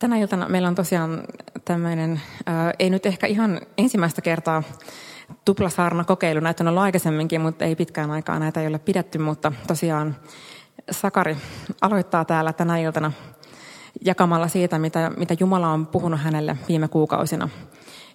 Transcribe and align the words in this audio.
Tänä 0.00 0.16
iltana 0.16 0.48
meillä 0.48 0.68
on 0.68 0.74
tosiaan 0.74 1.22
tämmöinen, 1.64 2.20
ei 2.78 2.90
nyt 2.90 3.06
ehkä 3.06 3.26
ihan 3.26 3.60
ensimmäistä 3.78 4.22
kertaa 4.22 4.62
tuplasaarna 5.44 6.04
kokeilu. 6.04 6.40
Näitä 6.40 6.64
on 6.64 6.68
ollut 6.68 6.82
aikaisemminkin, 6.82 7.40
mutta 7.40 7.64
ei 7.64 7.76
pitkään 7.76 8.10
aikaa 8.10 8.38
näitä 8.38 8.60
ei 8.60 8.66
ole 8.66 8.78
pidetty, 8.78 9.18
mutta 9.18 9.52
tosiaan 9.66 10.16
Sakari 10.90 11.36
aloittaa 11.80 12.24
täällä 12.24 12.52
tänä 12.52 12.78
iltana 12.78 13.12
jakamalla 14.04 14.48
siitä, 14.48 14.78
mitä, 14.78 15.10
mitä 15.16 15.36
Jumala 15.40 15.68
on 15.68 15.86
puhunut 15.86 16.20
hänelle 16.20 16.56
viime 16.68 16.88
kuukausina. 16.88 17.48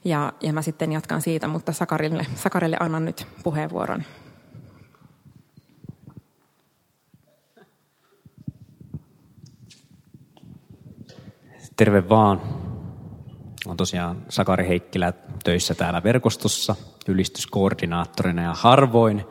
Ja, 0.06 0.34
ja 0.42 0.54
mä 0.54 0.62
sitten 0.62 0.92
jatkan 0.92 1.22
siitä, 1.22 1.48
mutta 1.48 1.72
Sakarille, 1.74 2.26
Sakarille 2.36 2.78
annan 2.80 3.06
nyt 3.06 3.28
puheenvuoron. 3.44 4.04
Terve 11.78 12.10
vaan. 12.10 12.42
On 13.68 13.78
tosiaan 13.78 14.26
Sakari 14.30 14.68
Heikkilä 14.68 15.14
töissä 15.44 15.76
täällä 15.76 16.04
verkostossa 16.04 16.76
ylistyskoordinaattorina 17.08 18.44
ja 18.44 18.54
harvoin 18.54 19.26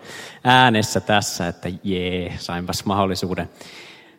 äänessä 0.45 1.01
tässä, 1.01 1.49
että 1.49 1.69
jee, 1.85 2.35
sainpas 2.39 2.85
mahdollisuuden. 2.85 3.51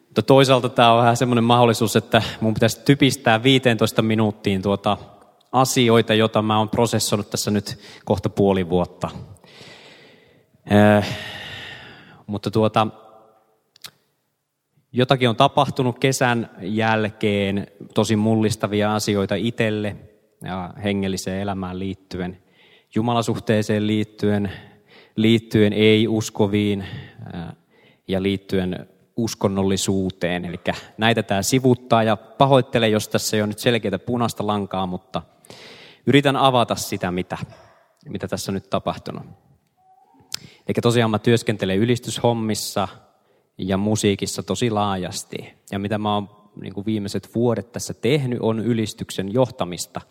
Mutta 0.06 0.22
toisaalta 0.22 0.70
tämä 0.70 0.92
on 0.92 1.00
vähän 1.00 1.18
semmoinen 1.18 1.44
mahdollisuus, 1.44 1.96
että 1.96 2.22
mun 2.42 2.54
pitäisi 2.54 2.82
typistää 2.86 3.44
15 3.44 4.02
minuuttiin 4.02 4.62
tuota 4.62 4.98
asioita, 5.52 6.14
joita 6.14 6.42
mä 6.42 6.58
oon 6.58 6.70
prosessoinut 6.70 7.30
tässä 7.30 7.52
nyt 7.52 7.80
kohta 8.06 8.30
puoli 8.30 8.70
vuotta. 8.70 9.10
Äh, 10.72 11.18
mutta 12.28 12.52
tuota, 12.52 12.88
Jotakin 14.98 15.30
on 15.30 15.36
tapahtunut 15.36 16.00
kesän 16.00 16.50
jälkeen, 16.62 17.68
tosi 17.94 18.16
mullistavia 18.16 18.96
asioita 18.96 19.36
itselle 19.36 19.96
ja 20.44 20.74
hengelliseen 20.84 21.42
elämään 21.42 21.80
liittyen, 21.80 22.38
jumalasuhteeseen 22.96 23.88
liittyen, 23.88 24.52
liittyen 25.16 25.74
ei-uskoviin 25.74 26.86
ja 28.08 28.24
liittyen 28.24 28.88
uskonnollisuuteen. 29.18 30.46
Eli 30.46 30.60
näitä 30.98 31.24
tämä 31.24 31.42
sivuttaa 31.42 32.04
ja 32.04 32.16
pahoittelen, 32.16 32.92
jos 32.92 33.10
tässä 33.10 33.38
ei 33.38 33.42
ole 33.42 33.48
nyt 33.48 33.60
selkeää 33.60 34.00
punaista 34.06 34.48
lankaa, 34.48 34.86
mutta 34.86 35.22
yritän 36.08 36.36
avata 36.36 36.76
sitä, 36.76 37.12
mitä, 37.12 37.38
mitä 38.10 38.28
tässä 38.28 38.52
on 38.52 38.54
nyt 38.54 38.70
tapahtunut. 38.70 39.24
Eli 40.68 40.76
tosiaan 40.82 41.12
mä 41.12 41.20
työskentelen 41.20 41.78
ylistyshommissa– 41.78 42.88
ja 43.58 43.78
musiikissa 43.78 44.44
tosi 44.44 44.70
laajasti. 44.70 45.54
Ja 45.72 45.80
mitä 45.80 45.98
mä 45.98 46.14
oon 46.14 46.30
niin 46.62 46.74
kuin 46.74 46.86
viimeiset 46.86 47.36
vuodet 47.36 47.72
tässä 47.72 47.94
tehnyt, 47.94 48.40
on 48.42 48.60
ylistyksen 48.60 49.34
johtamista. 49.34 50.02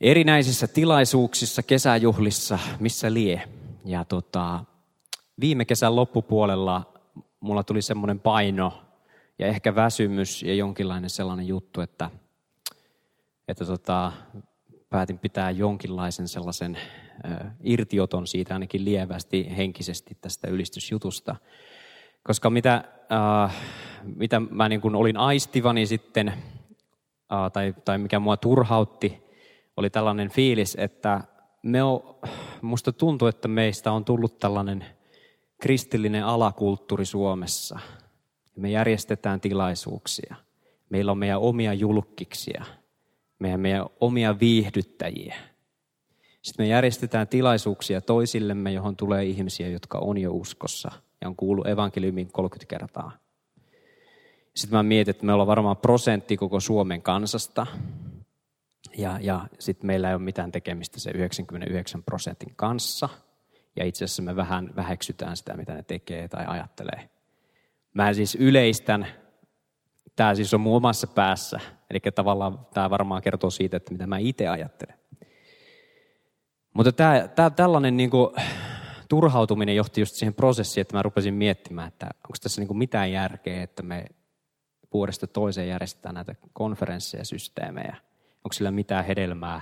Erinäisissä 0.00 0.66
tilaisuuksissa, 0.66 1.62
kesäjuhlissa, 1.62 2.58
missä 2.80 3.14
lie. 3.14 3.42
Ja 3.84 4.04
tota, 4.04 4.64
viime 5.40 5.64
kesän 5.64 5.96
loppupuolella 5.96 6.92
mulla 7.40 7.62
tuli 7.62 7.82
semmoinen 7.82 8.20
paino 8.20 8.82
ja 9.38 9.46
ehkä 9.46 9.74
väsymys 9.74 10.42
ja 10.42 10.54
jonkinlainen 10.54 11.10
sellainen 11.10 11.48
juttu, 11.48 11.80
että, 11.80 12.10
että 13.48 13.64
tota, 13.64 14.12
päätin 14.90 15.18
pitää 15.18 15.50
jonkinlaisen 15.50 16.28
sellaisen 16.28 16.78
äh, 17.30 17.52
irtioton 17.62 18.26
siitä 18.26 18.54
ainakin 18.54 18.84
lievästi 18.84 19.56
henkisesti 19.56 20.18
tästä 20.20 20.48
ylistysjutusta. 20.48 21.36
Koska 22.26 22.50
mitä, 22.50 22.84
äh, 23.12 23.56
mitä 24.16 24.40
mä 24.40 24.68
niin 24.68 24.80
kuin 24.80 24.94
olin 24.94 25.16
aistivani 25.16 25.86
sitten, 25.86 26.28
äh, 26.28 27.52
tai, 27.52 27.74
tai 27.84 27.98
mikä 27.98 28.18
mua 28.18 28.36
turhautti, 28.36 29.22
oli 29.76 29.90
tällainen 29.90 30.30
fiilis, 30.30 30.76
että 30.80 31.20
me 31.62 31.82
on, 31.82 32.18
musta 32.62 32.92
tuntuu, 32.92 33.28
että 33.28 33.48
meistä 33.48 33.92
on 33.92 34.04
tullut 34.04 34.38
tällainen 34.38 34.84
kristillinen 35.60 36.24
alakulttuuri 36.24 37.04
Suomessa. 37.04 37.78
Me 38.56 38.70
järjestetään 38.70 39.40
tilaisuuksia. 39.40 40.36
Meillä 40.88 41.12
on 41.12 41.18
meidän 41.18 41.40
omia 41.40 41.74
julkkiksia. 41.74 42.64
Meidän, 43.38 43.60
meidän 43.60 43.86
omia 44.00 44.40
viihdyttäjiä. 44.40 45.34
Sitten 46.42 46.64
me 46.66 46.68
järjestetään 46.68 47.28
tilaisuuksia 47.28 48.00
toisillemme, 48.00 48.72
johon 48.72 48.96
tulee 48.96 49.24
ihmisiä, 49.24 49.68
jotka 49.68 49.98
on 49.98 50.18
jo 50.18 50.32
uskossa– 50.32 50.90
ja 51.20 51.28
on 51.28 51.36
kuullut 51.36 51.66
evankeliumin 51.66 52.32
30 52.32 52.70
kertaa. 52.70 53.12
Sitten 54.54 54.78
mä 54.78 54.82
mietin, 54.82 55.10
että 55.10 55.26
me 55.26 55.32
ollaan 55.32 55.46
varmaan 55.46 55.76
prosentti 55.76 56.36
koko 56.36 56.60
Suomen 56.60 57.02
kansasta. 57.02 57.66
Ja, 58.98 59.18
ja 59.20 59.48
sitten 59.58 59.86
meillä 59.86 60.08
ei 60.08 60.14
ole 60.14 60.22
mitään 60.22 60.52
tekemistä 60.52 61.00
se 61.00 61.10
99 61.10 62.02
prosentin 62.02 62.52
kanssa. 62.56 63.08
Ja 63.76 63.84
itse 63.84 64.04
asiassa 64.04 64.22
me 64.22 64.36
vähän 64.36 64.70
väheksytään 64.76 65.36
sitä, 65.36 65.56
mitä 65.56 65.74
ne 65.74 65.82
tekee 65.82 66.28
tai 66.28 66.44
ajattelee. 66.48 67.10
Mä 67.94 68.12
siis 68.12 68.34
yleistän, 68.34 69.06
tämä 70.16 70.34
siis 70.34 70.54
on 70.54 70.60
mun 70.60 70.76
omassa 70.76 71.06
päässä. 71.06 71.60
Eli 71.90 72.00
tavallaan 72.14 72.66
tämä 72.74 72.90
varmaan 72.90 73.22
kertoo 73.22 73.50
siitä, 73.50 73.76
että 73.76 73.92
mitä 73.92 74.06
mä 74.06 74.18
itse 74.18 74.48
ajattelen. 74.48 74.98
Mutta 76.74 76.92
tämä, 76.92 77.28
tämä 77.28 77.50
tällainen 77.50 77.96
niin 77.96 78.10
kuin, 78.10 78.30
turhautuminen 79.08 79.76
johti 79.76 80.00
just 80.00 80.14
siihen 80.14 80.34
prosessiin, 80.34 80.82
että 80.82 80.96
mä 80.96 81.02
rupesin 81.02 81.34
miettimään, 81.34 81.88
että 81.88 82.06
onko 82.06 82.36
tässä 82.42 82.60
niin 82.60 82.68
kuin 82.68 82.78
mitään 82.78 83.12
järkeä, 83.12 83.62
että 83.62 83.82
me 83.82 84.06
vuodesta 84.92 85.26
toiseen 85.26 85.68
järjestetään 85.68 86.14
näitä 86.14 86.34
konferensseja 86.52 87.20
ja 87.20 87.24
systeemejä. 87.24 87.96
Onko 88.44 88.52
sillä 88.52 88.70
mitään 88.70 89.04
hedelmää 89.04 89.60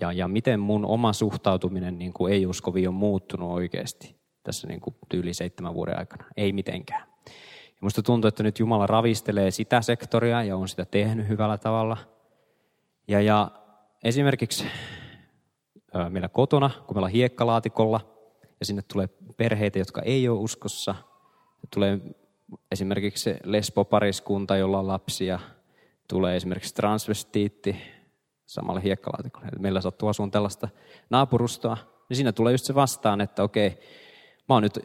ja, 0.00 0.12
ja 0.12 0.28
miten 0.28 0.60
mun 0.60 0.84
oma 0.84 1.12
suhtautuminen 1.12 1.98
niin 1.98 2.12
kuin 2.12 2.32
ei-uskoviin 2.32 2.88
on 2.88 2.94
muuttunut 2.94 3.52
oikeasti 3.52 4.16
tässä 4.42 4.68
niin 4.68 4.80
kuin 4.80 4.96
tyyli 5.08 5.34
seitsemän 5.34 5.74
vuoden 5.74 5.98
aikana. 5.98 6.24
Ei 6.36 6.52
mitenkään. 6.52 7.04
Ja 7.66 7.78
musta 7.80 8.02
tuntuu, 8.02 8.28
että 8.28 8.42
nyt 8.42 8.58
Jumala 8.58 8.86
ravistelee 8.86 9.50
sitä 9.50 9.82
sektoria 9.82 10.42
ja 10.42 10.56
on 10.56 10.68
sitä 10.68 10.84
tehnyt 10.84 11.28
hyvällä 11.28 11.58
tavalla. 11.58 11.96
Ja, 13.08 13.20
ja 13.20 13.50
esimerkiksi 14.04 14.66
meillä 16.08 16.28
kotona, 16.28 16.70
kun 16.86 16.96
meillä 16.96 17.06
on 17.06 17.12
hiekkalaatikolla– 17.12 18.00
ja 18.62 18.66
sinne 18.66 18.82
tulee 18.92 19.08
perheitä, 19.36 19.78
jotka 19.78 20.02
ei 20.02 20.28
ole 20.28 20.38
uskossa. 20.38 20.94
Tulee 21.74 21.98
esimerkiksi 22.70 23.34
lesbopariskunta, 23.44 24.56
jolla 24.56 24.78
on 24.78 24.88
lapsia. 24.88 25.40
Tulee 26.08 26.36
esimerkiksi 26.36 26.74
transvestiitti 26.74 27.76
samalle 28.46 28.82
hiekkalaatikolle. 28.82 29.46
Meillä 29.58 29.80
sattuu 29.80 30.08
asuun 30.08 30.30
tällaista 30.30 30.68
naapurustoa. 31.10 31.76
Niin 32.08 32.16
siinä 32.16 32.32
tulee 32.32 32.52
just 32.52 32.64
se 32.64 32.74
vastaan, 32.74 33.20
että 33.20 33.42
okei, 33.42 33.78
mä 34.48 34.54
oon 34.54 34.62
nyt 34.62 34.78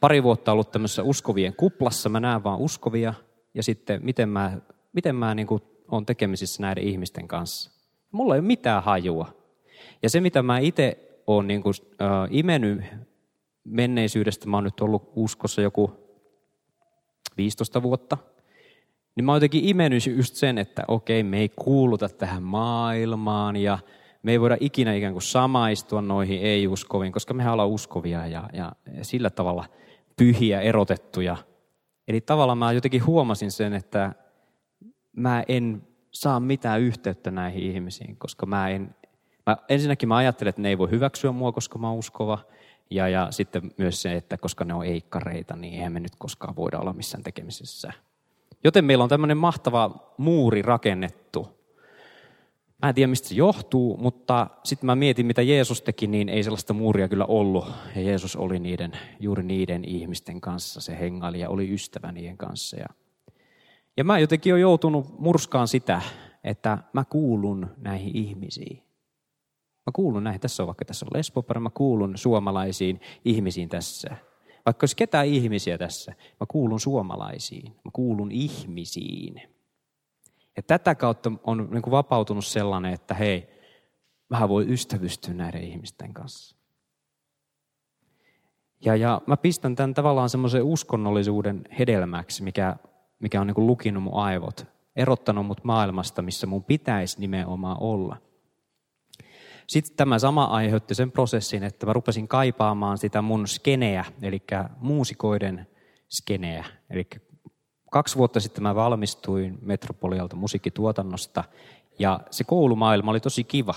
pari 0.00 0.22
vuotta 0.22 0.52
ollut 0.52 0.70
tämmöisessä 0.70 1.02
uskovien 1.02 1.54
kuplassa, 1.56 2.08
mä 2.08 2.20
näen 2.20 2.44
vaan 2.44 2.58
uskovia, 2.58 3.14
ja 3.54 3.62
sitten 3.62 4.00
miten 4.04 4.28
mä, 4.28 4.58
miten 4.92 5.16
mä 5.16 5.34
niin 5.34 5.46
kuin 5.46 5.62
on 5.90 6.06
tekemisissä 6.06 6.62
näiden 6.62 6.84
ihmisten 6.84 7.28
kanssa. 7.28 7.70
Mulla 8.12 8.34
ei 8.34 8.38
ole 8.40 8.46
mitään 8.46 8.82
hajua. 8.82 9.32
Ja 10.02 10.10
se, 10.10 10.20
mitä 10.20 10.42
mä 10.42 10.58
itse 10.58 11.07
olen 11.36 11.46
niin 11.46 11.62
kuin, 11.62 11.74
äh, 12.02 12.08
imennyt 12.30 12.84
menneisyydestä, 13.64 14.48
mä 14.48 14.56
oon 14.56 14.64
nyt 14.64 14.80
ollut 14.80 15.12
uskossa 15.16 15.62
joku 15.62 15.90
15 17.36 17.82
vuotta, 17.82 18.18
niin 19.16 19.24
mä 19.24 19.32
oon 19.32 19.36
jotenkin 19.36 19.64
imennyt 19.64 20.06
just 20.06 20.34
sen, 20.34 20.58
että 20.58 20.84
okei, 20.88 21.22
me 21.22 21.38
ei 21.38 21.48
kuuluta 21.48 22.08
tähän 22.08 22.42
maailmaan 22.42 23.56
ja 23.56 23.78
me 24.22 24.32
ei 24.32 24.40
voida 24.40 24.56
ikinä 24.60 24.94
ikään 24.94 25.12
kuin 25.12 25.22
samaistua 25.22 26.02
noihin 26.02 26.42
ei-uskoviin, 26.42 27.12
koska 27.12 27.34
mehän 27.34 27.52
ollaan 27.52 27.68
uskovia 27.68 28.26
ja, 28.26 28.50
ja 28.52 28.72
sillä 29.02 29.30
tavalla 29.30 29.64
pyhiä, 30.16 30.60
erotettuja. 30.60 31.36
Eli 32.08 32.20
tavallaan 32.20 32.58
mä 32.58 32.72
jotenkin 32.72 33.06
huomasin 33.06 33.50
sen, 33.50 33.72
että 33.72 34.14
mä 35.16 35.44
en 35.48 35.82
saa 36.10 36.40
mitään 36.40 36.80
yhteyttä 36.80 37.30
näihin 37.30 37.62
ihmisiin, 37.62 38.16
koska 38.16 38.46
mä 38.46 38.68
en 38.68 38.94
Mä, 39.48 39.56
ensinnäkin 39.68 40.08
mä 40.08 40.16
ajattelen, 40.16 40.48
että 40.48 40.62
ne 40.62 40.68
ei 40.68 40.78
voi 40.78 40.90
hyväksyä 40.90 41.32
mua, 41.32 41.52
koska 41.52 41.78
mä 41.78 41.88
oon 41.88 41.98
uskova. 41.98 42.38
Ja, 42.90 43.08
ja 43.08 43.26
sitten 43.30 43.70
myös 43.76 44.02
se, 44.02 44.16
että 44.16 44.36
koska 44.36 44.64
ne 44.64 44.74
on 44.74 44.84
eikkareita, 44.84 45.56
niin 45.56 45.74
eihän 45.74 45.92
me 45.92 46.00
nyt 46.00 46.16
koskaan 46.18 46.56
voida 46.56 46.78
olla 46.78 46.92
missään 46.92 47.22
tekemisessä. 47.22 47.92
Joten 48.64 48.84
meillä 48.84 49.04
on 49.04 49.10
tämmöinen 49.10 49.36
mahtava 49.36 50.12
muuri 50.16 50.62
rakennettu. 50.62 51.48
Mä 52.82 52.88
en 52.88 52.94
tiedä, 52.94 53.10
mistä 53.10 53.28
se 53.28 53.34
johtuu, 53.34 53.96
mutta 53.96 54.46
sitten 54.64 54.86
mä 54.86 54.96
mietin, 54.96 55.26
mitä 55.26 55.42
Jeesus 55.42 55.82
teki, 55.82 56.06
niin 56.06 56.28
ei 56.28 56.42
sellaista 56.42 56.74
muuria 56.74 57.08
kyllä 57.08 57.24
ollut. 57.24 57.66
Ja 57.96 58.02
Jeesus 58.02 58.36
oli 58.36 58.58
niiden, 58.58 58.92
juuri 59.20 59.42
niiden 59.42 59.84
ihmisten 59.84 60.40
kanssa, 60.40 60.80
se 60.80 60.98
hengaili 60.98 61.40
ja 61.40 61.48
oli 61.48 61.74
ystävä 61.74 62.12
niiden 62.12 62.36
kanssa. 62.36 62.76
Ja, 62.76 62.86
ja 63.96 64.04
mä 64.04 64.18
jotenkin 64.18 64.52
olen 64.52 64.60
joutunut 64.62 65.18
murskaan 65.18 65.68
sitä, 65.68 66.02
että 66.44 66.78
mä 66.92 67.04
kuulun 67.04 67.70
näihin 67.76 68.16
ihmisiin. 68.16 68.87
Mä 69.88 69.92
kuulun 69.92 70.24
näihin, 70.24 70.40
tässä 70.40 70.62
on 70.62 70.66
vaikka 70.66 70.84
tässä 70.84 71.06
on 71.06 71.18
lesbopari, 71.18 71.60
mä 71.60 71.70
kuulun 71.70 72.18
suomalaisiin 72.18 73.00
ihmisiin 73.24 73.68
tässä. 73.68 74.16
Vaikka 74.66 74.84
olisi 74.84 74.96
ketään 74.96 75.26
ihmisiä 75.26 75.78
tässä, 75.78 76.12
mä 76.40 76.46
kuulun 76.48 76.80
suomalaisiin, 76.80 77.72
mä 77.84 77.90
kuulun 77.92 78.32
ihmisiin. 78.32 79.42
Ja 80.56 80.62
tätä 80.62 80.94
kautta 80.94 81.32
on 81.44 81.68
niin 81.70 81.82
kuin 81.82 81.90
vapautunut 81.90 82.46
sellainen, 82.46 82.92
että 82.92 83.14
hei, 83.14 83.48
vähän 84.30 84.48
voi 84.48 84.72
ystävystyä 84.72 85.34
näiden 85.34 85.62
ihmisten 85.62 86.14
kanssa. 86.14 86.56
Ja, 88.84 88.96
ja 88.96 89.20
mä 89.26 89.36
pistän 89.36 89.76
tämän 89.76 89.94
tavallaan 89.94 90.30
semmoisen 90.30 90.62
uskonnollisuuden 90.62 91.64
hedelmäksi, 91.78 92.42
mikä, 92.42 92.76
mikä 93.18 93.40
on 93.40 93.46
niin 93.46 93.54
kuin 93.54 93.66
lukinut 93.66 94.02
mun 94.02 94.14
aivot, 94.14 94.66
erottanut 94.96 95.46
mut 95.46 95.64
maailmasta, 95.64 96.22
missä 96.22 96.46
mun 96.46 96.64
pitäisi 96.64 97.20
nimenomaan 97.20 97.76
olla. 97.80 98.27
Sitten 99.68 99.96
tämä 99.96 100.18
sama 100.18 100.44
aiheutti 100.44 100.94
sen 100.94 101.12
prosessin, 101.12 101.62
että 101.62 101.86
mä 101.86 101.92
rupesin 101.92 102.28
kaipaamaan 102.28 102.98
sitä 102.98 103.22
mun 103.22 103.48
skeneä, 103.48 104.04
eli 104.22 104.42
muusikoiden 104.80 105.66
skeneä. 106.08 106.64
Eli 106.90 107.06
kaksi 107.90 108.16
vuotta 108.16 108.40
sitten 108.40 108.62
mä 108.62 108.74
valmistuin 108.74 109.58
Metropolialta 109.62 110.36
musiikkituotannosta, 110.36 111.44
ja 111.98 112.20
se 112.30 112.44
koulumaailma 112.44 113.10
oli 113.10 113.20
tosi 113.20 113.44
kiva. 113.44 113.74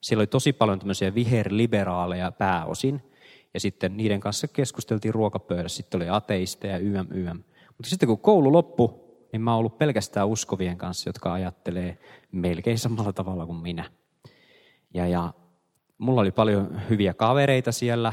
Siellä 0.00 0.20
oli 0.20 0.26
tosi 0.26 0.52
paljon 0.52 0.78
tämmöisiä 0.78 1.14
viherliberaaleja 1.14 2.32
pääosin, 2.32 3.02
ja 3.54 3.60
sitten 3.60 3.96
niiden 3.96 4.20
kanssa 4.20 4.48
keskusteltiin 4.48 5.14
ruokapöydässä. 5.14 5.76
Sitten 5.76 6.02
oli 6.02 6.08
ateisteja, 6.08 6.78
YM, 6.78 7.06
YM. 7.10 7.42
Mutta 7.68 7.90
sitten 7.90 8.06
kun 8.06 8.18
koulu 8.18 8.52
loppui, 8.52 8.94
niin 9.32 9.42
mä 9.42 9.50
oon 9.50 9.58
ollut 9.58 9.78
pelkästään 9.78 10.28
uskovien 10.28 10.78
kanssa, 10.78 11.08
jotka 11.08 11.32
ajattelee 11.32 11.98
melkein 12.32 12.78
samalla 12.78 13.12
tavalla 13.12 13.46
kuin 13.46 13.58
minä. 13.58 13.90
Ja, 14.94 15.06
ja 15.06 15.34
mulla 15.98 16.20
oli 16.20 16.30
paljon 16.30 16.80
hyviä 16.90 17.14
kavereita 17.14 17.72
siellä, 17.72 18.12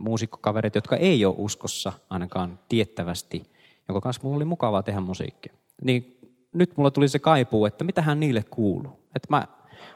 muusikkokavereita, 0.00 0.78
jotka 0.78 0.96
ei 0.96 1.24
ole 1.24 1.34
uskossa 1.38 1.92
ainakaan 2.10 2.58
tiettävästi, 2.68 3.42
jonka 3.88 4.00
kanssa 4.00 4.22
mulla 4.22 4.36
oli 4.36 4.44
mukavaa 4.44 4.82
tehdä 4.82 5.00
musiikkia. 5.00 5.52
Niin 5.82 6.18
nyt 6.52 6.76
mulla 6.76 6.90
tuli 6.90 7.08
se 7.08 7.18
kaipuu, 7.18 7.66
että 7.66 7.84
mitä 7.84 8.02
hän 8.02 8.20
niille 8.20 8.44
kuuluu. 8.50 8.92
Että 9.16 9.26
mä, 9.30 9.46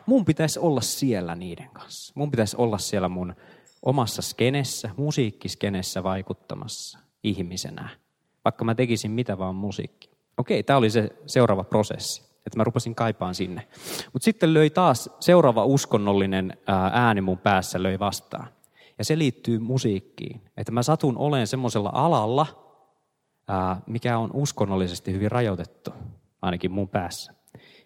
mun 0.06 0.25
pitäisi 0.25 0.59
olla 0.59 0.81
siellä 0.81 1.35
niiden 1.35 1.71
kanssa. 1.73 2.12
Mun 2.17 2.31
pitäisi 2.31 2.56
olla 2.56 2.79
siellä 2.79 3.09
mun 3.09 3.35
omassa 3.82 4.23
skenessä, 4.23 4.91
musiikkiskenessä 4.97 6.03
vaikuttamassa 6.03 6.99
ihmisenä, 7.23 7.88
vaikka 8.44 8.65
mä 8.65 8.75
tekisin 8.75 9.11
mitä 9.11 9.38
vaan 9.38 9.55
musiikki. 9.55 10.11
Okei, 10.37 10.62
tämä 10.62 10.77
oli 10.77 10.91
se 10.91 11.11
seuraava 11.27 11.65
prosessi, 11.65 12.23
että 12.46 12.56
mä 12.58 12.64
rupesin 12.64 12.94
kaipaan 12.94 13.35
sinne. 13.35 13.69
Mutta 14.12 14.25
sitten 14.25 14.55
löi 14.55 14.70
taas 14.70 15.11
seuraava 15.20 15.64
uskonnollinen 15.64 16.58
ääni 16.93 17.20
mun 17.20 17.38
päässä 17.38 17.82
löi 17.82 17.99
vastaan. 17.99 18.49
Ja 18.99 19.05
se 19.05 19.19
liittyy 19.19 19.58
musiikkiin. 19.58 20.41
Että 20.56 20.73
mä 20.73 20.82
satun 20.82 21.19
olen 21.19 21.46
semmoisella 21.46 21.91
alalla, 21.94 22.46
mikä 23.87 24.19
on 24.19 24.31
uskonnollisesti 24.32 25.12
hyvin 25.12 25.31
rajoitettu, 25.31 25.91
ainakin 26.43 26.73
mun 26.73 26.88
päässä. 26.88 27.35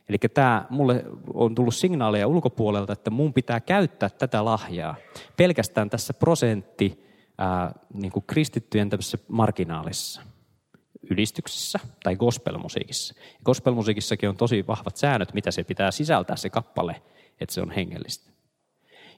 Eli 0.09 0.19
tämä, 0.35 0.67
mulle 0.71 1.05
on 1.35 1.55
tullut 1.55 1.75
signaaleja 1.75 2.29
ulkopuolelta, 2.29 2.93
että 2.93 3.11
mun 3.11 3.33
pitää 3.33 3.61
käyttää 3.61 4.09
tätä 4.09 4.45
lahjaa 4.45 4.97
pelkästään 5.37 5.91
tässä 5.91 6.15
prosentti 6.15 7.05
ää, 7.39 7.73
niin 7.95 8.13
kuin 8.13 8.25
kristittyjen 8.27 8.91
tämmöisessä 8.91 9.19
marginaalissa 9.29 10.23
ylistyksessä 11.11 11.79
tai 12.03 12.17
gospelmusiikissa. 12.17 13.15
Gospelmusiikissakin 13.45 14.29
on 14.29 14.37
tosi 14.37 14.67
vahvat 14.67 14.97
säännöt, 14.97 15.35
mitä 15.35 15.51
se 15.51 15.65
pitää 15.65 15.91
sisältää 15.91 16.37
se 16.37 16.51
kappale, 16.51 17.03
että 17.41 17.55
se 17.55 17.61
on 17.61 17.71
hengellistä. 17.71 18.31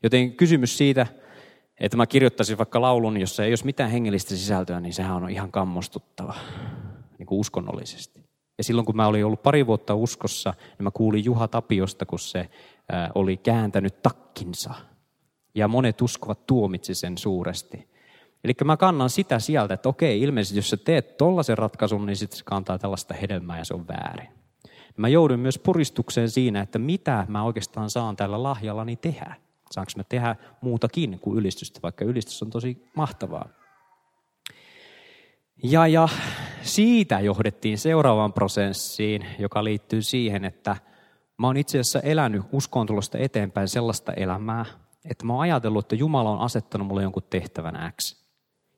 Joten 0.03 0.33
kysymys 0.33 0.79
siitä, 0.79 1.07
että 1.81 1.97
mä 1.97 2.07
kirjoittaisin 2.07 2.59
vaikka 2.59 2.81
laulun, 2.81 3.21
jossa 3.21 3.45
ei 3.45 3.51
olisi 3.51 3.65
mitään 3.65 3.91
hengellistä 3.91 4.37
sisältöä, 4.37 4.81
niin 4.81 4.93
sehän 4.93 5.17
on 5.17 5.31
ihan 5.31 5.53
kammostuttava 5.53 6.35
niin 7.19 7.27
kuin 7.27 7.39
uskonnollisesti. 7.39 8.25
Ja 8.59 8.65
silloin 8.65 8.87
kun 8.87 8.97
mä 8.97 9.07
olin 9.07 9.25
ollut 9.25 9.43
pari 9.43 9.67
vuotta 9.67 9.95
uskossa, 9.95 10.55
niin 10.61 10.85
mä 10.85 10.91
kuulin 10.91 11.25
Juha 11.25 11.49
Tapiosta, 11.49 12.07
kun 12.07 12.19
se 12.19 12.49
oli 13.15 13.37
kääntänyt 13.37 14.03
takkinsa. 14.03 14.75
Ja 15.55 15.69
monet 15.69 16.03
uskovat 16.03 16.47
tuomitsi 16.47 16.95
sen 16.95 17.19
suuresti. 17.19 17.89
Eli 18.45 18.53
mä 18.65 18.77
kannan 18.77 19.11
sitä 19.11 19.39
sieltä, 19.39 19.75
että 19.75 19.89
okei, 19.89 20.23
ilmeisesti 20.23 20.59
jos 20.59 20.71
sä 20.71 20.77
teet 20.77 21.17
tollaisen 21.17 21.59
ratkaisun, 21.59 22.07
niin 22.07 22.17
sitten 22.17 22.39
se 22.39 22.45
kantaa 22.45 22.79
tällaista 22.79 23.15
hedelmää 23.15 23.59
ja 23.59 23.65
se 23.65 23.75
on 23.75 23.89
väärin. 23.89 24.29
Mä 24.97 25.09
joudun 25.09 25.41
myös 25.41 25.59
puristukseen 25.59 26.31
siinä, 26.31 26.61
että 26.61 26.79
mitä 26.79 27.27
mä 27.29 27.43
oikeastaan 27.43 27.91
saan 27.91 28.17
tällä 28.17 28.43
lahjallani 28.43 28.97
tehdä. 28.97 29.35
Saanko 29.71 29.93
mä 29.97 30.05
tehdä 30.05 30.37
muutakin 30.61 31.19
kuin 31.21 31.39
ylistystä, 31.39 31.81
vaikka 31.83 32.05
ylistys 32.05 32.43
on 32.43 32.51
tosi 32.51 32.89
mahtavaa. 32.97 33.49
Ja, 35.63 35.87
ja 35.87 36.09
siitä 36.63 37.21
johdettiin 37.21 37.79
seuraavaan 37.79 38.33
prosessiin, 38.33 39.27
joka 39.39 39.65
liittyy 39.65 40.03
siihen, 40.03 40.45
että 40.45 40.77
mä 41.37 41.47
oon 41.47 41.57
itse 41.57 41.79
asiassa 41.79 42.01
elänyt 42.01 42.43
uskontulosta 42.53 43.19
eteenpäin 43.19 43.69
sellaista 43.69 44.13
elämää, 44.13 44.65
että 45.11 45.27
mä 45.27 45.33
oon 45.33 45.43
ajatellut, 45.43 45.85
että 45.85 45.95
Jumala 45.95 46.31
on 46.31 46.41
asettanut 46.41 46.87
mulle 46.87 47.03
jonkun 47.03 47.23
tehtävän 47.31 47.93
X. 48.01 48.21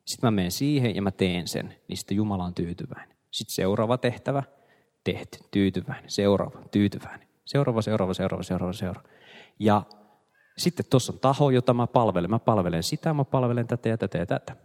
Sitten 0.05 0.27
mä 0.27 0.31
menen 0.31 0.51
siihen 0.51 0.95
ja 0.95 1.01
mä 1.01 1.11
teen 1.11 1.47
sen, 1.47 1.75
niin 1.87 1.97
sitten 1.97 2.17
Jumala 2.17 2.43
on 2.43 2.53
tyytyväinen. 2.53 3.17
Sitten 3.31 3.55
seuraava 3.55 3.97
tehtävä, 3.97 4.43
tehty, 5.03 5.39
tyytyväinen, 5.51 6.09
seuraava, 6.09 6.61
tyytyväinen. 6.71 7.27
Seuraava, 7.45 7.81
seuraava, 7.81 8.13
seuraava, 8.13 8.43
seuraava, 8.43 8.73
seuraava. 8.73 9.09
Ja 9.59 9.81
sitten 10.57 10.85
tuossa 10.89 11.13
on 11.13 11.19
taho, 11.19 11.49
jota 11.49 11.73
mä 11.73 11.87
palvelen. 11.87 12.29
Mä 12.29 12.39
palvelen 12.39 12.83
sitä, 12.83 13.13
mä 13.13 13.23
palvelen 13.23 13.67
tätä 13.67 13.89
ja 13.89 13.97
tätä 13.97 14.17
ja 14.17 14.25
tätä. 14.25 14.55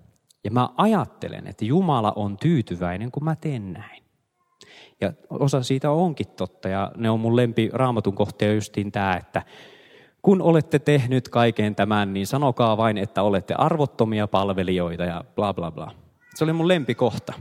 Ja 0.45 0.51
mä 0.51 0.69
ajattelen, 0.77 1.47
että 1.47 1.65
Jumala 1.65 2.13
on 2.17 2.37
tyytyväinen, 2.37 3.11
kun 3.11 3.25
mä 3.25 3.37
teen 3.37 3.73
näin. 3.73 4.03
Ja 5.01 5.13
osa 5.31 5.63
siitä 5.63 5.91
onkin 5.91 6.29
totta, 6.29 6.69
ja 6.69 6.93
ne 6.97 7.11
on 7.11 7.21
mun 7.21 7.37
lempi 7.37 7.71
raamatun 7.73 8.15
kohtia 8.15 8.55
justiin 8.55 8.93
tämä, 8.93 9.17
että 9.17 9.43
kun 10.23 10.43
olette 10.43 10.79
tehnyt 10.79 11.29
kaiken 11.29 11.75
tämän, 11.75 12.13
niin 12.13 12.27
sanokaa 12.27 12.77
vain, 12.77 12.99
että 12.99 13.23
olette 13.23 13.55
arvottomia 13.55 14.29
palvelijoita 14.29 15.05
ja 15.05 15.25
bla 15.35 15.55
bla 15.55 15.71
bla. 15.71 15.93
Se 16.35 16.45
oli 16.45 16.53
mun 16.53 16.69
lempikohta. 16.69 17.33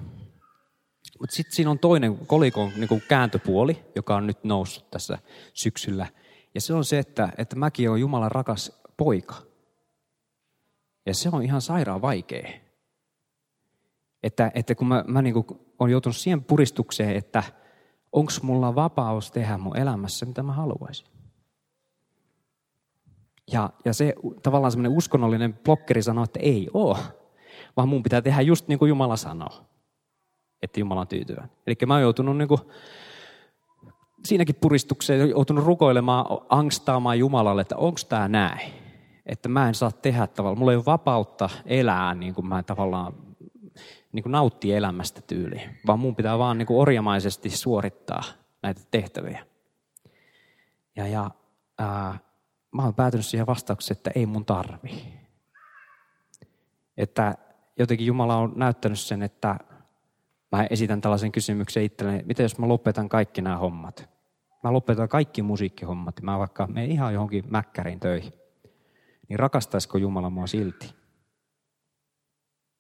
Mutta 1.20 1.36
sitten 1.36 1.56
siinä 1.56 1.72
on 1.72 1.80
toinen 1.80 2.18
kolikon 2.28 2.72
niin 2.76 3.04
kääntöpuoli, 3.08 3.86
joka 3.96 4.16
on 4.16 4.28
nyt 4.28 4.44
noussut 4.44 4.92
tässä 4.92 5.18
syksyllä. 5.54 6.08
Ja 6.56 6.62
se 6.62 6.74
on 6.74 6.86
se, 6.86 7.00
että, 7.00 7.30
että 7.38 7.56
mäkin 7.56 7.90
olen 7.90 8.02
Jumalan 8.02 8.32
rakas 8.32 8.82
poika. 8.98 9.36
Ja 11.06 11.14
se 11.14 11.30
on 11.32 11.44
ihan 11.44 11.62
sairaan 11.62 12.02
vaikea. 12.02 12.50
Että, 14.24 14.52
että 14.54 14.76
kun 14.76 14.88
mä, 14.88 15.04
mä 15.08 15.22
niin 15.22 15.36
olen 15.80 15.92
joutunut 15.92 16.16
siihen 16.16 16.44
puristukseen, 16.44 17.16
että 17.16 17.44
onko 18.12 18.32
mulla 18.42 18.76
vapaus 18.76 19.32
tehdä 19.32 19.58
mun 19.58 19.78
elämässä, 19.78 20.26
mitä 20.26 20.44
mä 20.44 20.54
haluaisin. 20.54 21.17
Ja, 23.52 23.70
ja 23.86 23.94
se 23.94 24.14
tavallaan 24.44 24.72
semmoinen 24.72 24.98
uskonnollinen 24.98 25.54
blokkeri 25.54 26.02
sanoo, 26.04 26.24
että 26.24 26.40
ei 26.40 26.68
oo, 26.74 26.98
vaan 27.78 27.90
mun 27.90 28.04
pitää 28.04 28.22
tehdä 28.22 28.42
just 28.42 28.68
niin 28.68 28.80
kuin 28.80 28.90
Jumala 28.90 29.16
sanoo, 29.16 29.66
että 30.62 30.80
Jumala 30.80 31.02
on 31.02 31.08
tyytyväinen. 31.08 31.52
Eli 31.68 31.76
mä 31.86 31.94
oon 31.94 32.02
joutunut 32.02 32.38
niin 32.38 32.48
kuin, 32.48 32.60
siinäkin 34.26 34.56
puristukseen, 34.56 35.30
joutunut 35.30 35.66
rukoilemaan, 35.66 36.26
angstaamaan 36.50 37.20
Jumalalle, 37.20 37.62
että 37.62 37.78
onko 37.78 38.00
tämä 38.10 38.28
näin. 38.28 38.74
Että 39.26 39.50
mä 39.50 39.68
en 39.68 39.76
saa 39.76 39.92
tehdä 39.92 40.28
tavallaan, 40.28 40.60
mulla 40.60 40.72
ei 40.72 40.78
ole 40.78 40.86
vapautta 40.86 41.50
elää 41.66 42.16
niin 42.16 42.34
kuin 42.34 42.48
mä 42.48 42.64
tavallaan 42.64 43.14
niin 44.12 44.24
kuin 44.24 44.32
nauttia 44.32 44.78
elämästä 44.78 45.22
tyyliin, 45.22 45.78
vaan 45.88 46.00
mun 46.00 46.16
pitää 46.16 46.38
vaan 46.38 46.58
niin 46.58 46.66
kuin 46.66 46.80
orjamaisesti 46.80 47.50
suorittaa 47.50 48.24
näitä 48.64 48.82
tehtäviä. 48.92 49.46
Ja, 50.96 51.08
ja 51.08 51.32
ää, 51.80 52.20
mä 52.72 52.84
oon 52.84 52.94
päätynyt 52.94 53.26
siihen 53.26 53.48
vastaukseen, 53.48 53.98
että 53.98 54.12
ei 54.16 54.26
mun 54.26 54.46
tarvi. 54.46 55.04
Että 56.98 57.38
jotenkin 57.80 58.08
Jumala 58.08 58.38
on 58.38 58.54
näyttänyt 58.56 59.00
sen, 59.00 59.22
että 59.22 59.60
mä 60.52 60.68
esitän 60.70 61.02
tällaisen 61.02 61.32
kysymyksen 61.32 61.84
itselleni, 61.84 62.24
mitä 62.26 62.44
jos 62.44 62.58
mä 62.58 62.68
lopetan 62.68 63.10
kaikki 63.10 63.42
nämä 63.42 63.58
hommat? 63.58 64.10
Mä 64.64 64.74
lopetan 64.74 65.10
kaikki 65.10 65.42
musiikkihommat, 65.42 66.22
mä 66.22 66.40
vaikka 66.40 66.68
menen 66.68 66.92
ihan 66.92 67.14
johonkin 67.14 67.46
mäkkäriin 67.50 68.00
töihin. 68.00 68.34
Niin 69.30 69.40
rakastaisiko 69.40 69.98
Jumala 69.98 70.30
mua 70.30 70.48
silti? 70.48 70.96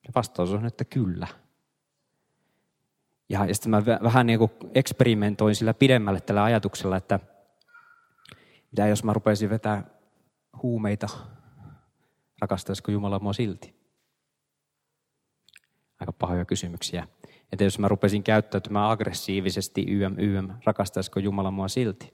Ja 0.08 0.12
vastaus 0.15 0.53
on, 0.53 0.65
että 0.65 0.86
kyllä. 0.86 1.27
Ja, 3.29 3.46
ja 3.46 3.56
sitten 3.56 3.70
mä 3.70 3.86
vähän 3.86 4.27
niin 4.27 4.39
kuin 4.39 4.51
eksperimentoin 4.75 5.56
sillä 5.56 5.74
pidemmälle 5.74 6.22
tällä 6.22 6.44
ajatuksella, 6.44 6.98
että 6.98 7.20
mitä 8.71 8.88
jos 8.88 9.03
mä 9.03 9.13
rupeisin 9.13 9.50
vetää 9.50 9.83
huumeita, 10.63 11.07
rakastaisiko 12.41 12.91
Jumala 12.91 13.19
mua 13.19 13.33
silti? 13.33 13.75
Aika 16.00 16.13
pahoja 16.13 16.45
kysymyksiä. 16.45 17.07
Että 17.51 17.63
jos 17.63 17.79
mä 17.79 17.88
rupesin 17.88 18.24
käyttäytymään 18.24 18.89
aggressiivisesti 18.89 19.86
YM, 19.88 20.15
YM, 20.19 20.50
rakastaisiko 20.65 21.19
Jumala 21.19 21.51
mua 21.51 21.67
silti? 21.67 22.13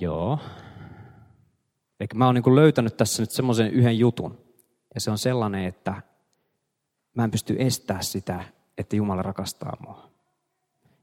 Joo. 0.00 0.38
Eli 2.00 2.08
mä 2.14 2.26
oon 2.26 2.34
niin 2.34 2.56
löytänyt 2.56 2.96
tässä 2.96 3.22
nyt 3.22 3.30
semmoisen 3.30 3.70
yhden 3.70 3.98
jutun. 3.98 4.46
Ja 4.94 5.00
se 5.00 5.10
on 5.10 5.18
sellainen, 5.18 5.64
että 5.64 6.02
mä 7.14 7.24
en 7.24 7.30
pysty 7.30 7.56
estämään 7.58 8.04
sitä, 8.04 8.44
että 8.78 8.96
Jumala 8.96 9.22
rakastaa 9.22 9.76
mua. 9.86 10.05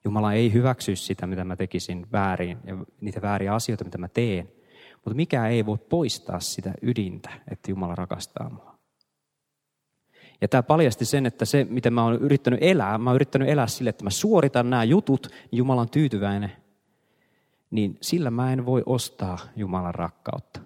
Jumala 0.05 0.33
ei 0.33 0.53
hyväksy 0.53 0.95
sitä, 0.95 1.27
mitä 1.27 1.43
mä 1.43 1.55
tekisin 1.55 2.07
väärin 2.11 2.57
ja 2.65 2.77
niitä 3.01 3.21
vääriä 3.21 3.53
asioita, 3.53 3.83
mitä 3.83 3.97
mä 3.97 4.07
teen. 4.07 4.51
Mutta 4.95 5.15
mikä 5.15 5.47
ei 5.47 5.65
voi 5.65 5.77
poistaa 5.77 6.39
sitä 6.39 6.73
ydintä, 6.81 7.29
että 7.51 7.71
Jumala 7.71 7.95
rakastaa 7.95 8.49
mua. 8.49 8.73
Ja 10.41 10.47
tämä 10.47 10.63
paljasti 10.63 11.05
sen, 11.05 11.25
että 11.25 11.45
se, 11.45 11.67
miten 11.69 11.93
mä 11.93 12.03
oon 12.03 12.15
yrittänyt 12.15 12.59
elää, 12.63 12.97
mä 12.97 13.09
oon 13.09 13.15
yrittänyt 13.15 13.49
elää 13.49 13.67
sille, 13.67 13.89
että 13.89 14.03
mä 14.03 14.09
suoritan 14.09 14.69
nämä 14.69 14.83
jutut, 14.83 15.27
niin 15.31 15.57
Jumala 15.57 15.81
on 15.81 15.89
tyytyväinen. 15.89 16.51
Niin 17.71 17.97
sillä 18.01 18.31
mä 18.31 18.53
en 18.53 18.65
voi 18.65 18.83
ostaa 18.85 19.37
Jumalan 19.55 19.95
rakkautta. 19.95 20.59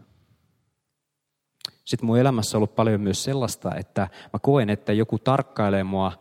Sitten 1.86 2.08
mun 2.08 2.18
elämässä 2.18 2.58
on 2.58 2.60
ollut 2.60 2.76
paljon 2.76 3.02
myös 3.02 3.24
sellaista, 3.24 3.76
että 3.76 4.08
mä 4.34 4.40
koen, 4.42 4.70
että 4.70 4.94
joku 4.94 5.20
tarkkailee 5.20 5.84
mua, 5.84 6.12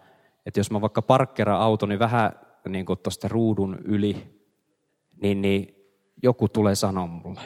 että 0.46 0.60
jos 0.60 0.70
mä 0.70 0.80
vaikka 0.80 1.02
parkkeran 1.02 1.60
autoni 1.60 1.90
niin 1.90 1.98
vähän 1.98 2.32
niin 2.68 2.86
tuosta 2.86 3.28
ruudun 3.28 3.78
yli, 3.84 4.40
niin, 5.22 5.42
niin 5.42 5.74
joku 6.22 6.48
tulee 6.48 6.74
sanoa 6.74 7.06
mulle. 7.06 7.40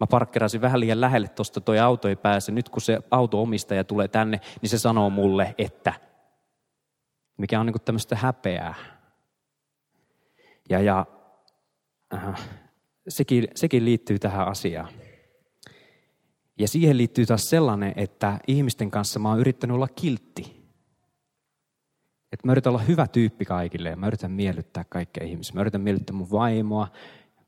Mä 0.00 0.06
parkkerasin 0.06 0.60
vähän 0.60 0.80
liian 0.80 1.00
lähelle 1.00 1.28
tuosta, 1.28 1.60
toi 1.60 1.78
auto 1.78 2.08
ei 2.08 2.16
pääse. 2.16 2.52
Nyt 2.52 2.68
kun 2.68 2.82
se 2.82 2.98
auto-omistaja 3.10 3.84
tulee 3.84 4.08
tänne, 4.08 4.40
niin 4.62 4.70
se 4.70 4.78
sanoo 4.78 5.10
mulle, 5.10 5.54
että 5.58 5.92
mikä 7.36 7.60
on 7.60 7.66
niin 7.66 7.74
tämmöistä 7.84 8.16
häpeää. 8.16 8.74
Ja, 10.70 10.80
ja 10.80 11.06
äh, 12.14 12.48
sekin, 13.08 13.48
sekin 13.54 13.84
liittyy 13.84 14.18
tähän 14.18 14.48
asiaan. 14.48 14.88
Ja 16.58 16.68
siihen 16.68 16.98
liittyy 16.98 17.26
taas 17.26 17.50
sellainen, 17.50 17.92
että 17.96 18.38
ihmisten 18.46 18.90
kanssa 18.90 19.18
mä 19.18 19.28
oon 19.28 19.40
yrittänyt 19.40 19.74
olla 19.74 19.88
kiltti. 19.88 20.59
Että 22.32 22.46
mä 22.46 22.52
yritän 22.52 22.70
olla 22.70 22.82
hyvä 22.82 23.06
tyyppi 23.06 23.44
kaikille 23.44 23.88
ja 23.88 23.96
mä 23.96 24.06
yritän 24.06 24.30
miellyttää 24.30 24.84
kaikkia 24.84 25.24
ihmisiä. 25.24 25.54
Mä 25.54 25.60
yritän 25.60 25.80
miellyttää 25.80 26.16
mun 26.16 26.30
vaimoa, 26.30 26.88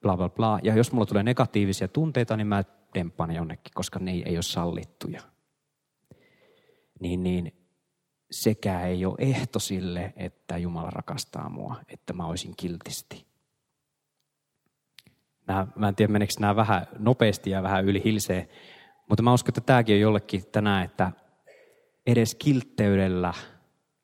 bla 0.02 0.16
bla 0.16 0.28
bla. 0.28 0.58
Ja 0.62 0.74
jos 0.74 0.92
mulla 0.92 1.06
tulee 1.06 1.22
negatiivisia 1.22 1.88
tunteita, 1.88 2.36
niin 2.36 2.46
mä 2.46 2.64
temppaan 2.92 3.28
ne 3.28 3.34
jonnekin, 3.34 3.74
koska 3.74 3.98
ne 3.98 4.10
ei, 4.10 4.36
ole 4.36 4.42
sallittuja. 4.42 5.22
Niin, 7.00 7.22
niin 7.22 7.52
sekä 8.30 8.80
ei 8.80 9.04
ole 9.04 9.14
ehto 9.18 9.58
sille, 9.58 10.12
että 10.16 10.58
Jumala 10.58 10.90
rakastaa 10.90 11.48
mua, 11.48 11.76
että 11.88 12.12
mä 12.12 12.26
olisin 12.26 12.54
kiltisti. 12.56 13.26
Mä, 15.48 15.66
mä 15.76 15.88
en 15.88 15.94
tiedä, 15.94 16.12
meneekö 16.12 16.34
nämä 16.40 16.56
vähän 16.56 16.86
nopeasti 16.98 17.50
ja 17.50 17.62
vähän 17.62 17.84
yli 17.84 18.04
hilseen, 18.04 18.48
mutta 19.08 19.22
mä 19.22 19.32
uskon, 19.32 19.50
että 19.50 19.60
tämäkin 19.60 19.94
on 19.94 20.00
jollekin 20.00 20.46
tänään, 20.52 20.84
että 20.84 21.12
edes 22.06 22.34
kiltteydellä 22.34 23.34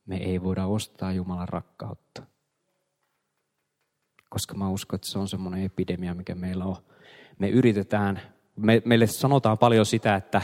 me 0.08 0.16
ei 0.16 0.42
voida 0.42 0.66
ostaa 0.66 1.12
Jumalan 1.12 1.48
rakkautta. 1.48 2.22
Koska 4.28 4.54
mä 4.54 4.70
uskon, 4.70 4.96
että 4.96 5.08
se 5.08 5.18
on 5.18 5.28
semmoinen 5.28 5.64
epidemia, 5.64 6.14
mikä 6.14 6.34
meillä 6.34 6.64
on. 6.64 6.76
Me 7.38 7.48
yritetään, 7.48 8.20
me, 8.56 8.82
meille 8.84 9.06
sanotaan 9.06 9.58
paljon 9.58 9.86
sitä, 9.86 10.14
että, 10.14 10.42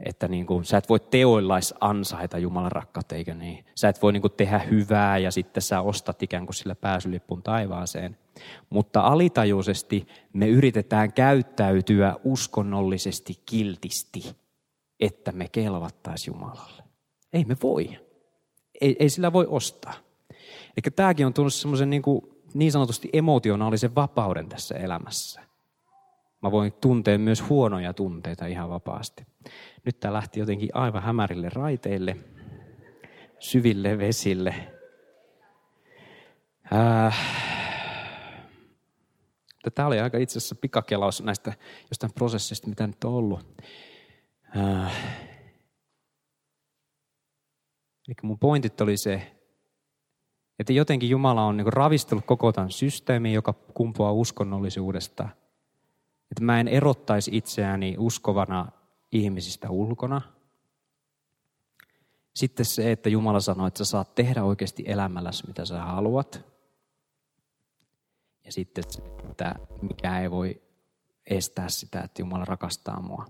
että 0.00 0.28
niin 0.28 0.46
kuin, 0.46 0.64
sä 0.64 0.76
et 0.76 0.88
voi 0.88 1.00
teoillais 1.00 1.74
ansaita 1.80 2.38
Jumalan 2.38 2.72
rakkautta, 2.72 3.14
eikä 3.14 3.34
niin. 3.34 3.64
Sä 3.74 3.88
et 3.88 4.02
voi 4.02 4.12
niin 4.12 4.20
kuin 4.20 4.32
tehdä 4.32 4.58
hyvää 4.58 5.18
ja 5.18 5.30
sitten 5.30 5.62
sä 5.62 5.80
ostat 5.80 6.22
ikään 6.22 6.46
kuin 6.46 6.54
sillä 6.54 6.74
pääsylippun 6.74 7.42
taivaaseen. 7.42 8.18
Mutta 8.70 9.00
alitajuisesti 9.00 10.06
me 10.32 10.48
yritetään 10.48 11.12
käyttäytyä 11.12 12.16
uskonnollisesti 12.24 13.42
kiltisti, 13.46 14.36
että 15.00 15.32
me 15.32 15.48
kelvattaisi 15.48 16.30
Jumalalle. 16.30 16.82
Ei 17.32 17.44
me 17.44 17.56
voi. 17.62 18.03
Ei, 18.84 18.96
ei 18.98 19.08
sillä 19.08 19.32
voi 19.32 19.46
ostaa. 19.48 19.94
Eli 20.76 20.92
tämäkin 20.96 21.26
on 21.26 21.34
tullut 21.34 21.54
semmoisen 21.54 21.90
niin, 21.90 22.02
niin 22.54 22.72
sanotusti 22.72 23.08
emotionaalisen 23.12 23.94
vapauden 23.94 24.48
tässä 24.48 24.74
elämässä. 24.74 25.40
Mä 26.42 26.50
voin 26.50 26.72
tuntea 26.72 27.18
myös 27.18 27.48
huonoja 27.48 27.92
tunteita 27.92 28.46
ihan 28.46 28.70
vapaasti. 28.70 29.26
Nyt 29.84 30.00
tämä 30.00 30.14
lähti 30.14 30.40
jotenkin 30.40 30.68
aivan 30.72 31.02
hämärille 31.02 31.48
raiteille, 31.48 32.16
syville 33.38 33.98
vesille. 33.98 34.54
Äh, 36.72 37.18
Tämä 39.74 39.88
oli 39.88 40.00
aika 40.00 40.18
itse 40.18 40.38
asiassa 40.38 40.54
pikakelaus 40.54 41.22
näistä 41.22 41.52
jostain 41.90 42.12
prosessista, 42.14 42.68
mitä 42.68 42.86
nyt 42.86 43.04
on 43.04 43.12
ollut. 43.12 43.62
Äh. 44.56 45.23
Eli 48.08 48.14
mun 48.22 48.38
pointit 48.38 48.80
oli 48.80 48.96
se, 48.96 49.36
että 50.58 50.72
jotenkin 50.72 51.10
Jumala 51.10 51.44
on 51.44 51.56
niin 51.56 51.72
ravistellut 51.72 52.24
koko 52.26 52.52
tämän 52.52 52.70
systeemin, 52.70 53.32
joka 53.32 53.52
kumpuaa 53.52 54.12
uskonnollisuudesta. 54.12 55.28
Että 56.30 56.44
mä 56.44 56.60
en 56.60 56.68
erottaisi 56.68 57.36
itseäni 57.36 57.94
uskovana 57.98 58.72
ihmisistä 59.12 59.70
ulkona. 59.70 60.20
Sitten 62.34 62.66
se, 62.66 62.92
että 62.92 63.08
Jumala 63.08 63.40
sanoo, 63.40 63.66
että 63.66 63.78
sä 63.78 63.84
saat 63.84 64.14
tehdä 64.14 64.44
oikeasti 64.44 64.84
elämälläsi, 64.86 65.46
mitä 65.46 65.64
sä 65.64 65.82
haluat. 65.82 66.44
Ja 68.44 68.52
sitten, 68.52 68.84
että 69.30 69.54
mikä 69.82 70.20
ei 70.20 70.30
voi 70.30 70.62
estää 71.26 71.68
sitä, 71.68 72.00
että 72.00 72.22
Jumala 72.22 72.44
rakastaa 72.44 73.00
mua. 73.00 73.26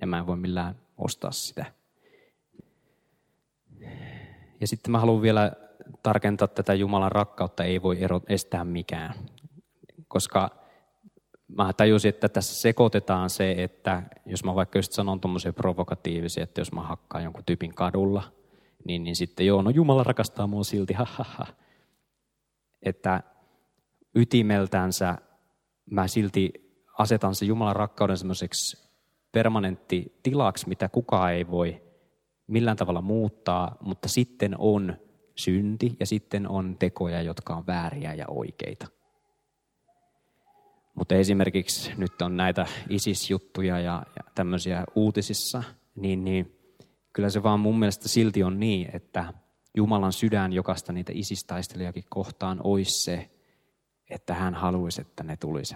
Ja 0.00 0.06
mä 0.06 0.18
en 0.18 0.26
voi 0.26 0.36
millään 0.36 0.80
ostaa 0.98 1.32
sitä. 1.32 1.72
Ja 4.60 4.66
sitten 4.66 4.92
mä 4.92 5.00
haluan 5.00 5.22
vielä 5.22 5.52
tarkentaa 6.02 6.48
tätä 6.48 6.74
Jumalan 6.74 7.12
rakkautta 7.12 7.64
ei 7.64 7.82
voi 7.82 7.98
estää 8.28 8.64
mikään. 8.64 9.14
Koska 10.08 10.50
mä 11.48 11.72
tajusin, 11.72 12.08
että 12.08 12.28
tässä 12.28 12.60
sekoitetaan 12.60 13.30
se, 13.30 13.54
että 13.58 14.02
jos 14.26 14.44
mä 14.44 14.54
vaikka 14.54 14.78
just 14.78 14.92
sanon 14.92 15.20
tuommoisia 15.20 15.52
provokatiivisia, 15.52 16.42
että 16.44 16.60
jos 16.60 16.72
mä 16.72 16.82
hakkaan 16.82 17.24
jonkun 17.24 17.44
tyypin 17.46 17.74
kadulla, 17.74 18.22
niin, 18.84 19.02
niin 19.02 19.16
sitten 19.16 19.46
joo, 19.46 19.62
no 19.62 19.70
Jumala 19.70 20.04
rakastaa 20.04 20.46
mua 20.46 20.64
silti, 20.64 20.94
ha, 20.94 21.06
ha, 21.10 21.24
ha. 21.28 21.46
Että 22.82 23.22
ytimeltänsä 24.14 25.18
mä 25.90 26.06
silti 26.06 26.52
asetan 26.98 27.34
se 27.34 27.44
Jumalan 27.44 27.76
rakkauden 27.76 28.16
semmoiseksi 28.16 28.90
permanentti 29.32 30.20
tilaksi, 30.22 30.68
mitä 30.68 30.88
kukaan 30.88 31.32
ei 31.32 31.50
voi 31.50 31.85
millään 32.46 32.76
tavalla 32.76 33.00
muuttaa, 33.00 33.76
mutta 33.80 34.08
sitten 34.08 34.54
on 34.58 34.96
synti 35.34 35.96
ja 36.00 36.06
sitten 36.06 36.48
on 36.48 36.76
tekoja, 36.78 37.22
jotka 37.22 37.56
on 37.56 37.66
vääriä 37.66 38.14
ja 38.14 38.24
oikeita. 38.28 38.86
Mutta 40.94 41.14
esimerkiksi 41.14 41.92
nyt 41.96 42.22
on 42.22 42.36
näitä 42.36 42.66
ISIS-juttuja 42.90 43.78
ja, 43.78 44.02
ja 44.16 44.32
tämmöisiä 44.34 44.84
uutisissa, 44.94 45.62
niin, 45.96 46.24
niin 46.24 46.58
kyllä 47.12 47.30
se 47.30 47.42
vaan 47.42 47.60
mun 47.60 47.78
mielestä 47.78 48.08
silti 48.08 48.42
on 48.42 48.60
niin, 48.60 48.88
että 48.92 49.34
Jumalan 49.76 50.12
sydän 50.12 50.52
jokaista 50.52 50.92
niitä 50.92 51.12
ISIS-taistelijakin 51.14 52.04
kohtaan 52.08 52.60
olisi 52.64 53.02
se, 53.02 53.30
että 54.10 54.34
hän 54.34 54.54
haluaisi, 54.54 55.00
että 55.00 55.22
ne 55.24 55.36
tulisi 55.36 55.74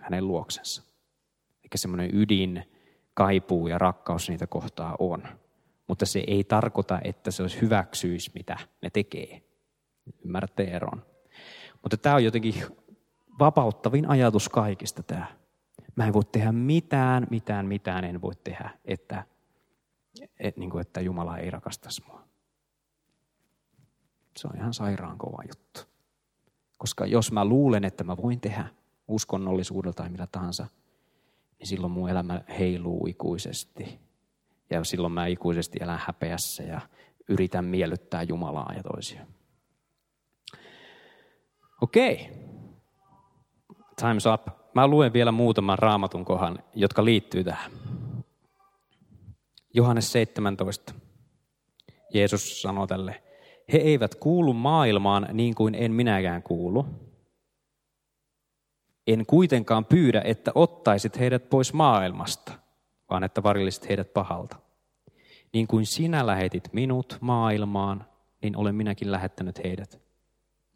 hänen 0.00 0.28
luoksensa. 0.28 0.82
Eli 1.62 1.70
semmoinen 1.74 2.10
ydin, 2.12 2.64
kaipuu 3.14 3.68
ja 3.68 3.78
rakkaus 3.78 4.28
niitä 4.28 4.46
kohtaa 4.46 4.96
on. 4.98 5.22
Mutta 5.86 6.06
se 6.06 6.24
ei 6.26 6.44
tarkoita, 6.44 7.00
että 7.04 7.30
se 7.30 7.42
olisi 7.42 7.60
hyväksyisi, 7.60 8.30
mitä 8.34 8.58
ne 8.82 8.90
tekee. 8.90 9.42
Ymmärrätte 10.24 10.64
eron. 10.64 11.02
Mutta 11.82 11.96
tämä 11.96 12.14
on 12.14 12.24
jotenkin 12.24 12.54
vapauttavin 13.38 14.08
ajatus 14.08 14.48
kaikista 14.48 15.02
tämä. 15.02 15.26
Mä 15.96 16.06
en 16.06 16.12
voi 16.12 16.24
tehdä 16.24 16.52
mitään, 16.52 17.26
mitään, 17.30 17.66
mitään 17.66 18.04
en 18.04 18.22
voi 18.22 18.36
tehdä, 18.44 18.70
että, 18.84 19.24
et, 20.38 20.56
niin 20.56 20.70
kuin, 20.70 20.80
että 20.80 21.00
Jumala 21.00 21.38
ei 21.38 21.50
rakastaisi 21.50 22.02
mua. 22.06 22.22
Se 24.36 24.48
on 24.48 24.56
ihan 24.56 24.74
sairaan 24.74 25.18
kova 25.18 25.42
juttu. 25.48 25.80
Koska 26.78 27.06
jos 27.06 27.32
mä 27.32 27.44
luulen, 27.44 27.84
että 27.84 28.04
mä 28.04 28.16
voin 28.16 28.40
tehdä 28.40 28.68
uskonnollisuudelta 29.08 30.02
tai 30.02 30.10
mitä 30.10 30.26
tahansa, 30.26 30.66
niin 31.58 31.66
silloin 31.66 31.92
mun 31.92 32.10
elämä 32.10 32.40
heiluu 32.58 33.06
ikuisesti. 33.06 34.05
Ja 34.70 34.84
silloin 34.84 35.12
mä 35.12 35.26
ikuisesti 35.26 35.78
elän 35.80 36.00
häpeässä 36.06 36.62
ja 36.62 36.80
yritän 37.28 37.64
miellyttää 37.64 38.22
Jumalaa 38.22 38.72
ja 38.76 38.82
toisia. 38.82 39.26
Okei. 41.80 42.30
Time's 44.00 44.34
up. 44.34 44.48
Mä 44.74 44.86
luen 44.86 45.12
vielä 45.12 45.32
muutaman 45.32 45.78
raamatun 45.78 46.24
kohan, 46.24 46.58
jotka 46.74 47.04
liittyy 47.04 47.44
tähän. 47.44 47.70
Johannes 49.74 50.12
17. 50.12 50.94
Jeesus 52.14 52.62
sanoo 52.62 52.86
tälle, 52.86 53.22
he 53.72 53.78
eivät 53.78 54.14
kuulu 54.14 54.52
maailmaan 54.52 55.28
niin 55.32 55.54
kuin 55.54 55.74
en 55.74 55.92
minäkään 55.92 56.42
kuulu. 56.42 56.86
En 59.06 59.26
kuitenkaan 59.26 59.84
pyydä, 59.84 60.22
että 60.24 60.52
ottaisit 60.54 61.18
heidät 61.18 61.50
pois 61.50 61.72
maailmasta, 61.72 62.52
vaan 63.10 63.24
että 63.24 63.42
varillisit 63.42 63.88
heidät 63.88 64.12
pahalta. 64.12 64.56
Niin 65.52 65.66
kuin 65.66 65.86
sinä 65.86 66.26
lähetit 66.26 66.72
minut 66.72 67.18
maailmaan, 67.20 68.04
niin 68.42 68.56
olen 68.56 68.74
minäkin 68.74 69.12
lähettänyt 69.12 69.64
heidät 69.64 70.00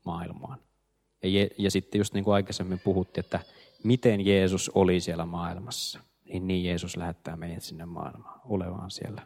maailmaan. 0.05 0.59
Ja, 1.23 1.29
je, 1.29 1.49
ja 1.59 1.71
sitten 1.71 1.99
just 1.99 2.15
niin 2.15 2.25
kuin 2.25 2.35
aikaisemmin 2.35 2.81
puhuttiin, 2.85 3.25
että 3.25 3.41
miten 3.85 4.27
Jeesus 4.27 4.71
oli 4.75 5.01
siellä 5.01 5.27
maailmassa, 5.27 6.01
niin 6.25 6.47
niin 6.47 6.65
Jeesus 6.65 6.97
lähettää 6.97 7.37
meidät 7.37 7.63
sinne 7.63 7.87
maailmaan 7.87 8.41
olevaan 8.45 8.91
siellä. 8.91 9.23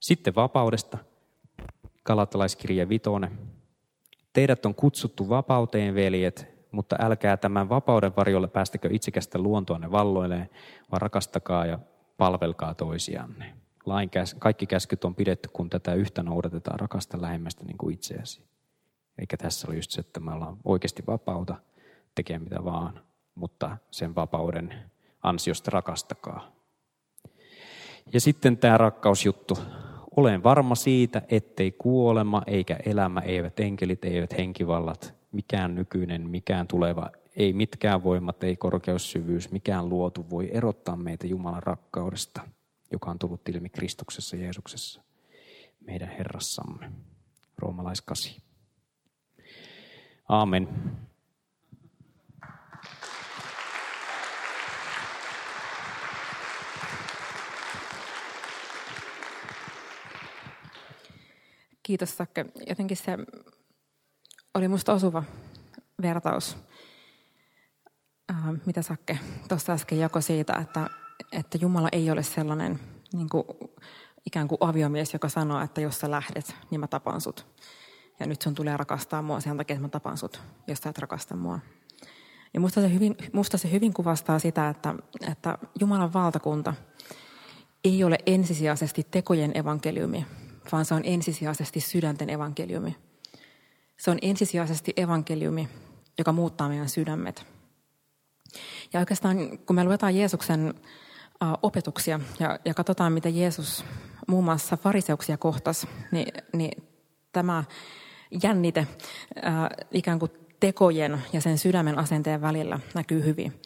Sitten 0.00 0.34
vapaudesta, 0.34 0.98
Galatalaiskirja 2.04 2.88
Vitonen. 2.88 3.38
Teidät 4.32 4.66
on 4.66 4.74
kutsuttu 4.74 5.28
vapauteen, 5.28 5.94
veljet, 5.94 6.46
mutta 6.72 6.96
älkää 7.00 7.36
tämän 7.36 7.68
vapauden 7.68 8.16
varjolla 8.16 8.48
päästäkö 8.48 8.88
itsekästä 8.92 9.38
luontoanne 9.38 9.90
valloilleen, 9.90 10.50
vaan 10.90 11.02
rakastakaa 11.02 11.66
ja 11.66 11.78
palvelkaa 12.20 12.74
toisianne. 12.74 13.54
Lain 13.86 14.10
käs, 14.10 14.36
kaikki 14.38 14.66
käskyt 14.66 15.04
on 15.04 15.14
pidetty, 15.14 15.48
kun 15.52 15.70
tätä 15.70 15.94
yhtä 15.94 16.22
noudatetaan, 16.22 16.80
rakasta 16.80 17.22
lähemmästä 17.22 17.64
niin 17.64 17.78
kuin 17.78 17.94
itseäsi. 17.94 18.42
Eikä 19.18 19.36
tässä 19.36 19.68
ole 19.68 19.76
just 19.76 19.90
se, 19.90 20.00
että 20.00 20.20
me 20.20 20.32
ollaan 20.32 20.56
oikeasti 20.64 21.02
vapauta, 21.06 21.54
tekee 22.14 22.38
mitä 22.38 22.64
vaan, 22.64 23.00
mutta 23.34 23.76
sen 23.90 24.14
vapauden 24.14 24.74
ansiosta 25.22 25.70
rakastakaa. 25.70 26.52
Ja 28.12 28.20
sitten 28.20 28.56
tämä 28.56 28.78
rakkausjuttu. 28.78 29.58
Olen 30.16 30.42
varma 30.42 30.74
siitä, 30.74 31.22
ettei 31.28 31.72
kuolema 31.72 32.42
eikä 32.46 32.76
elämä, 32.86 33.20
eivät 33.20 33.60
enkelit, 33.60 34.04
eivät 34.04 34.38
henkivallat, 34.38 35.14
mikään 35.32 35.74
nykyinen, 35.74 36.30
mikään 36.30 36.66
tuleva, 36.66 37.10
ei 37.40 37.52
mitkään 37.52 38.02
voimat, 38.04 38.44
ei 38.44 38.56
korkeussyvyys, 38.56 39.50
mikään 39.50 39.88
luotu 39.88 40.30
voi 40.30 40.50
erottaa 40.52 40.96
meitä 40.96 41.26
Jumalan 41.26 41.62
rakkaudesta, 41.62 42.40
joka 42.92 43.10
on 43.10 43.18
tullut 43.18 43.48
ilmi 43.48 43.68
Kristuksessa 43.68 44.36
Jeesuksessa, 44.36 45.02
meidän 45.80 46.08
Herrassamme. 46.08 46.92
Roomalais 47.58 48.02
8. 48.02 48.34
Aamen. 50.28 50.68
Kiitos 61.82 62.16
Sakke. 62.16 62.44
Jotenkin 62.68 62.96
se 62.96 63.18
oli 64.54 64.68
musta 64.68 64.92
osuva 64.92 65.22
vertaus, 66.02 66.56
mitä 68.66 68.82
Sakke 68.82 69.18
tuossa 69.48 69.72
äsken 69.72 69.98
jako 69.98 70.20
siitä, 70.20 70.52
että, 70.52 70.90
että 71.32 71.58
Jumala 71.60 71.88
ei 71.92 72.10
ole 72.10 72.22
sellainen 72.22 72.80
niin 73.12 73.28
kuin, 73.28 73.44
ikään 74.26 74.48
kuin 74.48 74.58
aviomies, 74.60 75.12
joka 75.12 75.28
sanoo, 75.28 75.60
että 75.60 75.80
jos 75.80 76.00
sä 76.00 76.10
lähdet, 76.10 76.56
niin 76.70 76.80
mä 76.80 76.86
tapan 76.86 77.20
sut. 77.20 77.46
Ja 78.20 78.26
nyt 78.26 78.42
sun 78.42 78.54
tulee 78.54 78.76
rakastaa 78.76 79.22
mua 79.22 79.40
sen 79.40 79.56
takia, 79.56 79.74
että 79.74 79.84
mä 79.84 79.88
tapan 79.88 80.18
sut, 80.18 80.42
jos 80.66 80.78
sä 80.78 80.90
et 80.90 80.98
rakasta 80.98 81.36
mua. 81.36 81.58
Ja 82.54 82.60
musta 82.60 82.80
se 82.80 82.92
hyvin, 82.92 83.16
musta 83.32 83.58
se 83.58 83.70
hyvin 83.70 83.94
kuvastaa 83.94 84.38
sitä, 84.38 84.68
että, 84.68 84.94
että 85.30 85.58
Jumalan 85.80 86.12
valtakunta 86.12 86.74
ei 87.84 88.04
ole 88.04 88.18
ensisijaisesti 88.26 89.06
tekojen 89.10 89.56
evankeliumi, 89.58 90.26
vaan 90.72 90.84
se 90.84 90.94
on 90.94 91.02
ensisijaisesti 91.04 91.80
sydänten 91.80 92.30
evankeliumi. 92.30 92.96
Se 93.96 94.10
on 94.10 94.18
ensisijaisesti 94.22 94.92
evankeliumi, 94.96 95.68
joka 96.18 96.32
muuttaa 96.32 96.68
meidän 96.68 96.88
sydämet. 96.88 97.46
Ja 98.92 99.00
oikeastaan 99.00 99.58
kun 99.58 99.76
me 99.76 99.84
luetaan 99.84 100.16
Jeesuksen 100.16 100.74
opetuksia 101.62 102.20
ja, 102.38 102.58
ja 102.64 102.74
katsotaan, 102.74 103.12
miten 103.12 103.36
Jeesus 103.36 103.84
muun 104.28 104.44
muassa 104.44 104.76
fariseuksia 104.76 105.36
kohtasi, 105.36 105.88
niin, 106.10 106.32
niin 106.52 106.82
tämä 107.32 107.64
jännite 108.42 108.86
ikään 109.92 110.18
kuin 110.18 110.30
tekojen 110.60 111.22
ja 111.32 111.40
sen 111.40 111.58
sydämen 111.58 111.98
asenteen 111.98 112.40
välillä 112.40 112.80
näkyy 112.94 113.24
hyvin. 113.24 113.60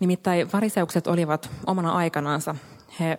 Nimittäin 0.00 0.48
fariseukset 0.48 1.06
olivat 1.06 1.50
omana 1.66 1.92
aikanaansa. 1.92 2.54
He 3.00 3.18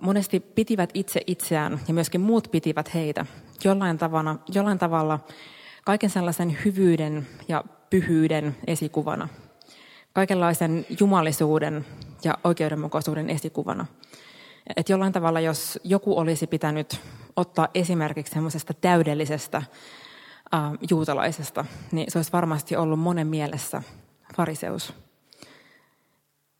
monesti 0.00 0.40
pitivät 0.40 0.90
itse 0.94 1.20
itseään 1.26 1.80
ja 1.88 1.94
myöskin 1.94 2.20
muut 2.20 2.48
pitivät 2.50 2.94
heitä 2.94 3.26
jollain 3.64 3.98
tavalla, 3.98 4.38
jollain 4.54 4.78
tavalla 4.78 5.20
kaiken 5.84 6.10
sellaisen 6.10 6.58
hyvyyden 6.64 7.26
ja 7.48 7.64
pyhyyden 7.90 8.56
esikuvana. 8.66 9.28
Kaikenlaisen 10.12 10.86
jumalisuuden 11.00 11.86
ja 12.24 12.38
oikeudenmukaisuuden 12.44 13.30
esikuvana. 13.30 13.86
Et 14.76 14.88
jollain 14.88 15.12
tavalla, 15.12 15.40
jos 15.40 15.78
joku 15.84 16.18
olisi 16.18 16.46
pitänyt 16.46 17.00
ottaa 17.36 17.68
esimerkiksi 17.74 18.32
semmoisesta 18.32 18.74
täydellisestä 18.74 19.56
äh, 19.56 20.62
juutalaisesta, 20.90 21.64
niin 21.92 22.10
se 22.10 22.18
olisi 22.18 22.32
varmasti 22.32 22.76
ollut 22.76 23.00
monen 23.00 23.26
mielessä 23.26 23.82
fariseus. 24.36 24.94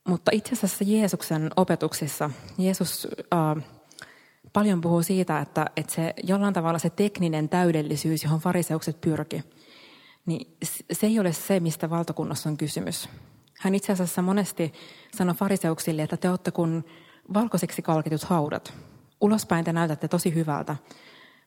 Mutta 0.07 0.31
itse 0.33 0.53
asiassa 0.53 0.83
Jeesuksen 0.87 1.51
opetuksissa 1.55 2.29
Jeesus 2.57 3.07
äh, 3.33 3.63
paljon 4.53 4.81
puhuu 4.81 5.03
siitä, 5.03 5.39
että, 5.39 5.65
että 5.77 5.93
se 5.93 6.13
jollain 6.23 6.53
tavalla 6.53 6.79
se 6.79 6.89
tekninen 6.89 7.49
täydellisyys, 7.49 8.23
johon 8.23 8.39
fariseukset 8.39 9.01
pyrki, 9.01 9.43
niin 10.25 10.57
se 10.91 11.07
ei 11.07 11.19
ole 11.19 11.33
se, 11.33 11.59
mistä 11.59 11.89
valtakunnassa 11.89 12.49
on 12.49 12.57
kysymys. 12.57 13.09
Hän 13.63 13.75
itse 13.75 13.93
asiassa 13.93 14.21
monesti 14.21 14.73
sanoi 15.17 15.35
fariseuksille, 15.35 16.03
että 16.03 16.17
te 16.17 16.29
olette 16.29 16.51
kuin 16.51 16.85
valkoiseksi 17.33 17.81
kalkitut 17.81 18.23
haudat. 18.23 18.73
Ulospäin 19.21 19.65
te 19.65 19.73
näytätte 19.73 20.07
tosi 20.07 20.35
hyvältä, 20.35 20.75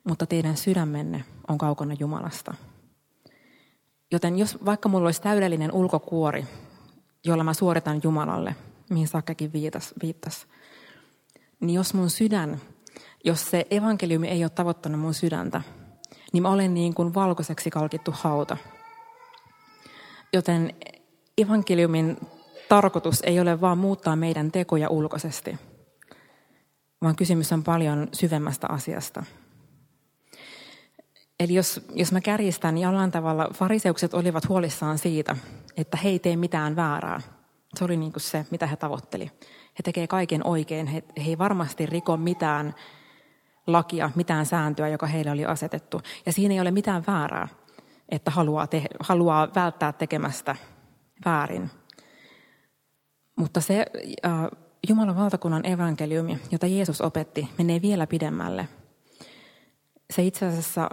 mutta 0.05 0.26
teidän 0.26 0.57
sydämenne 0.57 1.24
on 1.48 1.59
kaukana 1.59 1.94
Jumalasta. 1.98 2.55
Joten 4.12 4.38
jos 4.38 4.64
vaikka 4.64 4.88
mulla 4.88 5.07
olisi 5.07 5.22
täydellinen 5.22 5.72
ulkokuori, 5.72 6.46
jolla 7.24 7.44
mä 7.44 7.55
suoritan 7.55 8.00
Jumalalle, 8.02 8.57
mihin 8.90 9.09
Sakkakin 9.09 9.52
viittasi, 9.52 9.94
viittas, 10.02 10.46
niin 11.61 11.74
jos 11.74 11.94
mun 11.94 12.11
sydän, 12.11 12.61
jos 13.24 13.50
se 13.50 13.66
evankeliumi 13.70 14.29
ei 14.29 14.44
ole 14.44 14.50
tavoittanut 14.50 15.00
mun 15.00 15.14
sydäntä, 15.14 15.62
niin 16.33 16.42
mä 16.42 16.50
olen 16.50 16.74
niin 16.74 16.94
kuin 16.94 17.14
valkoiseksi 17.14 17.70
kalkittu 17.70 18.14
hauta. 18.14 18.57
Joten 20.33 20.74
evankeliumin 21.38 22.16
tarkoitus 22.68 23.20
ei 23.22 23.40
ole 23.40 23.61
vaan 23.61 23.79
muuttaa 23.79 24.16
meidän 24.16 24.53
tekoja 24.53 24.88
ulkoisesti, 24.88 25.59
vaan 27.03 27.16
kysymys 27.16 27.53
on 27.53 27.64
paljon 27.64 28.09
syvemmästä 28.12 28.66
asiasta. 28.70 29.25
Eli 31.40 31.55
jos, 31.55 31.87
jos 31.94 32.12
mä 32.12 32.20
kärjistän, 32.20 32.79
jollain 32.79 33.11
tavalla 33.11 33.49
fariseukset 33.55 34.14
olivat 34.14 34.49
huolissaan 34.49 34.99
siitä, 34.99 35.37
että 35.77 35.96
he 35.96 36.09
ei 36.09 36.18
tee 36.18 36.37
mitään 36.37 36.77
väärää. 36.77 37.20
Se 37.79 37.85
oli 37.85 37.96
niin 37.96 38.12
kuin 38.12 38.22
se, 38.22 38.46
mitä 38.51 38.66
he 38.66 38.77
tavoitteli. 38.77 39.31
He 39.79 39.83
tekee 39.85 40.07
kaiken 40.07 40.46
oikein. 40.46 40.87
He, 40.87 41.03
he 41.16 41.29
ei 41.29 41.38
varmasti 41.38 41.87
riko 41.87 42.16
mitään 42.16 42.75
lakia, 43.66 44.11
mitään 44.14 44.46
sääntöä, 44.46 44.88
joka 44.88 45.07
heille 45.07 45.31
oli 45.31 45.44
asetettu. 45.44 46.01
Ja 46.27 46.33
siinä 46.33 46.55
ei 46.55 46.61
ole 46.61 46.70
mitään 46.70 47.05
väärää, 47.07 47.49
että 48.09 48.31
haluaa, 48.31 48.66
te, 48.66 48.83
haluaa 49.01 49.49
välttää 49.55 49.92
tekemästä 49.92 50.57
väärin. 51.24 51.70
Mutta 53.37 53.61
se 53.61 53.87
äh, 54.26 54.33
Jumalan 54.88 55.16
valtakunnan 55.16 55.66
evankeliumi, 55.66 56.38
jota 56.50 56.66
Jeesus 56.66 57.00
opetti, 57.00 57.48
menee 57.59 57.83
vielä 57.83 58.07
pidemmälle. 58.07 58.68
Se 60.11 60.22
itse 60.22 60.46
asiassa 60.46 60.90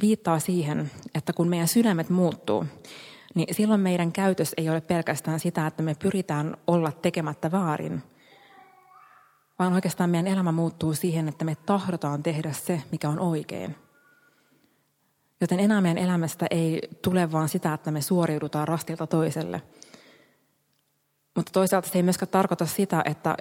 viittaa 0.00 0.38
siihen, 0.38 0.90
että 1.14 1.32
kun 1.32 1.48
meidän 1.48 1.68
sydämet 1.68 2.10
muuttuu, 2.10 2.66
niin 3.34 3.54
silloin 3.54 3.80
meidän 3.80 4.12
käytös 4.12 4.54
ei 4.56 4.70
ole 4.70 4.80
pelkästään 4.80 5.40
sitä, 5.40 5.66
että 5.66 5.82
me 5.82 5.94
pyritään 5.94 6.56
olla 6.66 6.92
tekemättä 6.92 7.52
väärin, 7.52 8.02
vaan 9.58 9.72
oikeastaan 9.72 10.10
meidän 10.10 10.32
elämä 10.32 10.52
muuttuu 10.52 10.94
siihen, 10.94 11.28
että 11.28 11.44
me 11.44 11.56
tahdotaan 11.66 12.22
tehdä 12.22 12.52
se, 12.52 12.82
mikä 12.92 13.08
on 13.08 13.20
oikein. 13.20 13.76
Joten 15.40 15.60
enää 15.60 15.80
meidän 15.80 16.04
elämästä 16.04 16.46
ei 16.50 16.80
tule 17.02 17.32
vaan 17.32 17.48
sitä, 17.48 17.74
että 17.74 17.90
me 17.90 18.00
suoriudutaan 18.00 18.68
rastilta 18.68 19.06
toiselle. 19.06 19.62
Mutta 21.36 21.52
toisaalta 21.52 21.88
se 21.88 21.98
ei 21.98 22.02
myöskään 22.02 22.30
tarkoita 22.30 22.66
sitä, 22.66 23.02
että, 23.04 23.36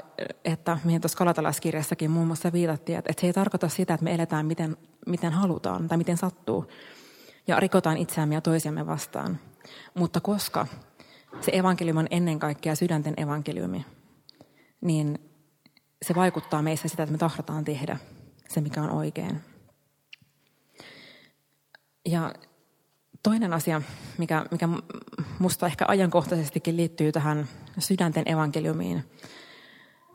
että 0.46 0.78
mihin 0.84 1.02
tuossa 1.02 1.18
kalatalaiskirjassakin 1.18 2.12
muun 2.12 2.28
muassa 2.28 2.54
viitattiin, 2.54 2.98
että, 2.98 3.12
että 3.12 3.22
se 3.22 3.28
ei 3.28 3.34
tarkoita 3.34 3.70
sitä, 3.70 3.94
että 3.94 4.04
me 4.04 4.14
eletään 4.14 4.46
miten, 4.46 4.78
miten 5.08 5.32
halutaan 5.32 5.88
tai 5.88 5.98
miten 5.98 6.18
sattuu 6.18 6.72
ja 7.48 7.60
rikotaan 7.60 7.98
itseämme 7.98 8.36
ja 8.36 8.42
toisiamme 8.42 8.88
vastaan. 8.88 9.40
Mutta 9.94 10.22
koska 10.22 10.68
se 11.42 11.52
evankeliumi 11.56 12.00
on 12.00 12.08
ennen 12.12 12.40
kaikkea 12.40 12.76
sydänten 12.76 13.14
evankeliumi, 13.18 13.86
niin 14.82 15.20
se 16.06 16.16
vaikuttaa 16.16 16.62
meissä 16.62 16.88
sitä, 16.88 17.04
että 17.04 17.12
me 17.12 17.18
tahdotaan 17.18 17.66
tehdä 17.66 17.98
se, 18.50 18.62
mikä 18.62 18.82
on 18.82 18.90
oikein. 18.90 19.42
Ja 22.06 22.34
toinen 23.24 23.54
asia, 23.54 23.82
mikä, 24.18 24.46
mikä 24.52 24.70
musta 25.40 25.66
ehkä 25.66 25.86
ajankohtaisestikin 25.88 26.78
liittyy 26.78 27.12
tähän 27.12 27.48
sydänten 27.80 28.30
evankeliumiin, 28.30 29.04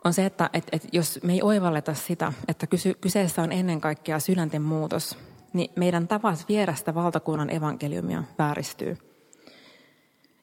on 0.03 0.13
se, 0.13 0.25
että 0.25 0.49
et, 0.53 0.63
et 0.71 0.87
jos 0.91 1.19
me 1.23 1.33
ei 1.33 1.41
oivalleta 1.41 1.93
sitä, 1.93 2.33
että 2.47 2.67
kyseessä 3.01 3.41
on 3.41 3.51
ennen 3.51 3.81
kaikkea 3.81 4.19
sydänten 4.19 4.61
muutos, 4.61 5.17
niin 5.53 5.71
meidän 5.75 6.07
tapas 6.07 6.47
viedä 6.47 6.73
sitä 6.73 6.95
valtakunnan 6.95 7.49
evankeliumia 7.49 8.23
vääristyy. 8.37 8.97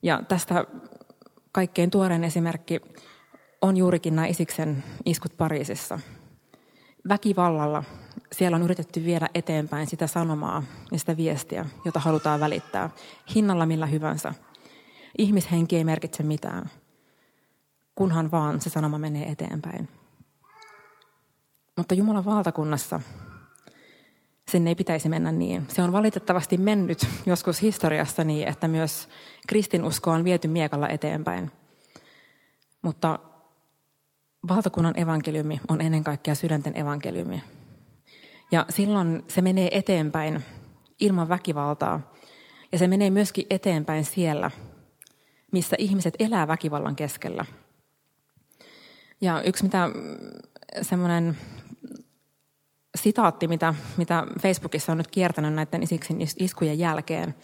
Ja 0.02 0.22
tästä 0.28 0.64
kaikkein 1.52 1.90
tuorein 1.90 2.24
esimerkki 2.24 2.80
on 3.62 3.76
juurikin 3.76 4.16
nämä 4.16 4.26
Isiksen 4.26 4.84
iskut 5.04 5.36
Pariisissa. 5.36 5.98
Väkivallalla 7.08 7.84
siellä 8.32 8.54
on 8.56 8.62
yritetty 8.62 9.04
viedä 9.04 9.28
eteenpäin 9.34 9.86
sitä 9.86 10.06
sanomaa 10.06 10.62
ja 10.92 10.98
sitä 10.98 11.16
viestiä, 11.16 11.66
jota 11.84 12.00
halutaan 12.00 12.40
välittää, 12.40 12.90
hinnalla 13.34 13.66
millä 13.66 13.86
hyvänsä. 13.86 14.34
Ihmishenki 15.18 15.76
ei 15.76 15.84
merkitse 15.84 16.22
mitään, 16.22 16.70
kunhan 17.94 18.30
vaan 18.30 18.60
se 18.60 18.70
sanoma 18.70 18.98
menee 18.98 19.30
eteenpäin. 19.30 19.88
Mutta 21.76 21.94
Jumalan 21.94 22.24
valtakunnassa 22.24 23.00
sen 24.50 24.66
ei 24.66 24.74
pitäisi 24.74 25.08
mennä 25.08 25.32
niin. 25.32 25.66
Se 25.68 25.82
on 25.82 25.92
valitettavasti 25.92 26.56
mennyt 26.56 27.06
joskus 27.26 27.62
historiassa 27.62 28.24
niin, 28.24 28.48
että 28.48 28.68
myös 28.68 29.08
kristinusko 29.48 30.10
on 30.10 30.24
viety 30.24 30.48
miekalla 30.48 30.88
eteenpäin. 30.88 31.50
Mutta 32.82 33.18
valtakunnan 34.48 34.98
evankeliumi 34.98 35.60
on 35.68 35.80
ennen 35.80 36.04
kaikkea 36.04 36.34
sydänten 36.34 36.76
evankeliumi. 36.76 37.42
Ja 38.52 38.66
silloin 38.70 39.24
se 39.28 39.42
menee 39.42 39.78
eteenpäin 39.78 40.44
ilman 41.00 41.28
väkivaltaa. 41.28 42.12
Ja 42.72 42.78
se 42.78 42.88
menee 42.88 43.10
myöskin 43.10 43.46
eteenpäin 43.50 44.04
siellä, 44.04 44.50
missä 45.52 45.76
ihmiset 45.78 46.14
elää 46.18 46.48
väkivallan 46.48 46.96
keskellä. 46.96 47.44
Ja 49.20 49.42
yksi 49.42 49.64
mitä 49.64 49.90
semmoinen 50.82 51.38
sitaatti, 52.94 53.48
mitä, 53.48 53.74
mitä 53.96 54.26
Facebookissa 54.40 54.92
on 54.92 54.98
nyt 54.98 55.10
kiertänyt 55.10 55.54
näiden 55.54 55.82
isiksin 55.82 56.18
iskujen 56.38 56.78
jälkeen, 56.78 57.34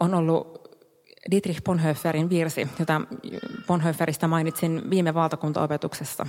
on 0.00 0.14
ollut 0.14 0.62
Dietrich 1.30 1.62
Bonhoefferin 1.62 2.30
virsi, 2.30 2.68
jota 2.78 3.00
Bonhoefferista 3.66 4.28
mainitsin 4.28 4.90
viime 4.90 5.14
valtakuntaopetuksessa. 5.14 6.26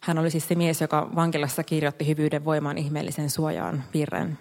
Hän 0.00 0.18
oli 0.18 0.30
siis 0.30 0.48
se 0.48 0.54
mies, 0.54 0.80
joka 0.80 1.10
vankilassa 1.14 1.64
kirjoitti 1.64 2.06
hyvyyden 2.06 2.44
voimaan 2.44 2.78
ihmeellisen 2.78 3.30
suojaan 3.30 3.84
virren. 3.94 4.38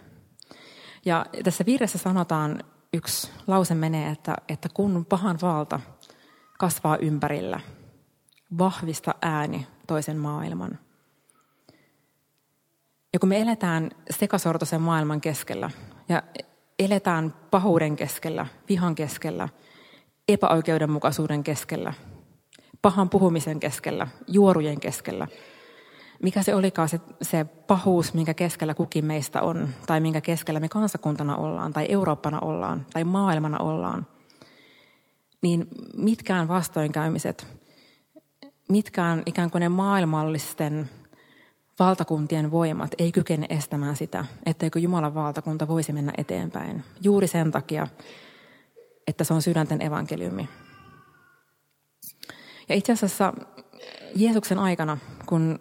Ja 1.05 1.25
tässä 1.43 1.65
virressä 1.65 1.97
sanotaan, 1.97 2.63
yksi 2.93 3.31
lause 3.47 3.75
menee, 3.75 4.11
että, 4.11 4.35
että 4.49 4.69
kun 4.73 5.05
pahan 5.05 5.37
valta 5.41 5.79
kasvaa 6.57 6.97
ympärillä, 6.97 7.59
vahvista 8.57 9.15
ääni 9.21 9.67
toisen 9.87 10.17
maailman– 10.17 10.79
ja 13.13 13.19
kun 13.19 13.29
me 13.29 13.41
eletään 13.41 13.89
sekasortoisen 14.09 14.81
maailman 14.81 15.21
keskellä 15.21 15.71
ja 16.09 16.23
eletään 16.79 17.33
pahuuden 17.51 17.95
keskellä, 17.95 18.45
vihan 18.69 18.95
keskellä, 18.95 19.49
epäoikeudenmukaisuuden 20.27 21.43
keskellä, 21.43 21.93
pahan 22.81 23.09
puhumisen 23.09 23.59
keskellä, 23.59 24.07
juorujen 24.27 24.79
keskellä, 24.79 25.27
mikä 26.23 26.43
se 26.43 26.55
olikaan 26.55 26.89
se, 26.89 26.99
se 27.21 27.43
pahuus, 27.43 28.13
minkä 28.13 28.34
keskellä 28.34 28.73
kukin 28.73 29.05
meistä 29.05 29.41
on, 29.41 29.69
tai 29.88 29.99
minkä 29.99 30.21
keskellä 30.21 30.60
me 30.60 30.69
kansakuntana 30.69 31.38
ollaan, 31.38 31.73
tai 31.73 31.86
Eurooppana 31.89 32.39
ollaan, 32.39 32.86
tai 32.93 33.03
maailmana 33.03 33.58
ollaan, 33.58 34.08
niin 35.41 35.67
mitkään 35.97 36.47
vastoinkäymiset, 36.47 37.47
mitkään 38.69 39.23
ikään 39.25 39.51
kuin 39.51 39.60
ne 39.60 39.69
maailmallisten 39.69 40.89
valtakuntien 41.79 42.51
voimat 42.51 42.91
ei 42.97 43.12
kykene 43.12 43.47
estämään 43.49 43.95
sitä, 43.95 44.25
etteikö 44.45 44.79
Jumalan 44.79 45.15
valtakunta 45.15 45.67
voisi 45.67 45.93
mennä 45.93 46.13
eteenpäin. 46.17 46.84
Juuri 47.01 47.27
sen 47.27 47.51
takia, 47.51 47.88
että 49.08 49.23
se 49.23 49.34
on 49.34 49.41
sydänten 49.41 49.82
evankeliumi. 49.82 50.49
Ja 52.69 52.75
itse 52.75 52.93
asiassa 52.93 53.34
Jeesuksen 54.15 54.59
aikana, 54.59 54.97
kun 55.25 55.59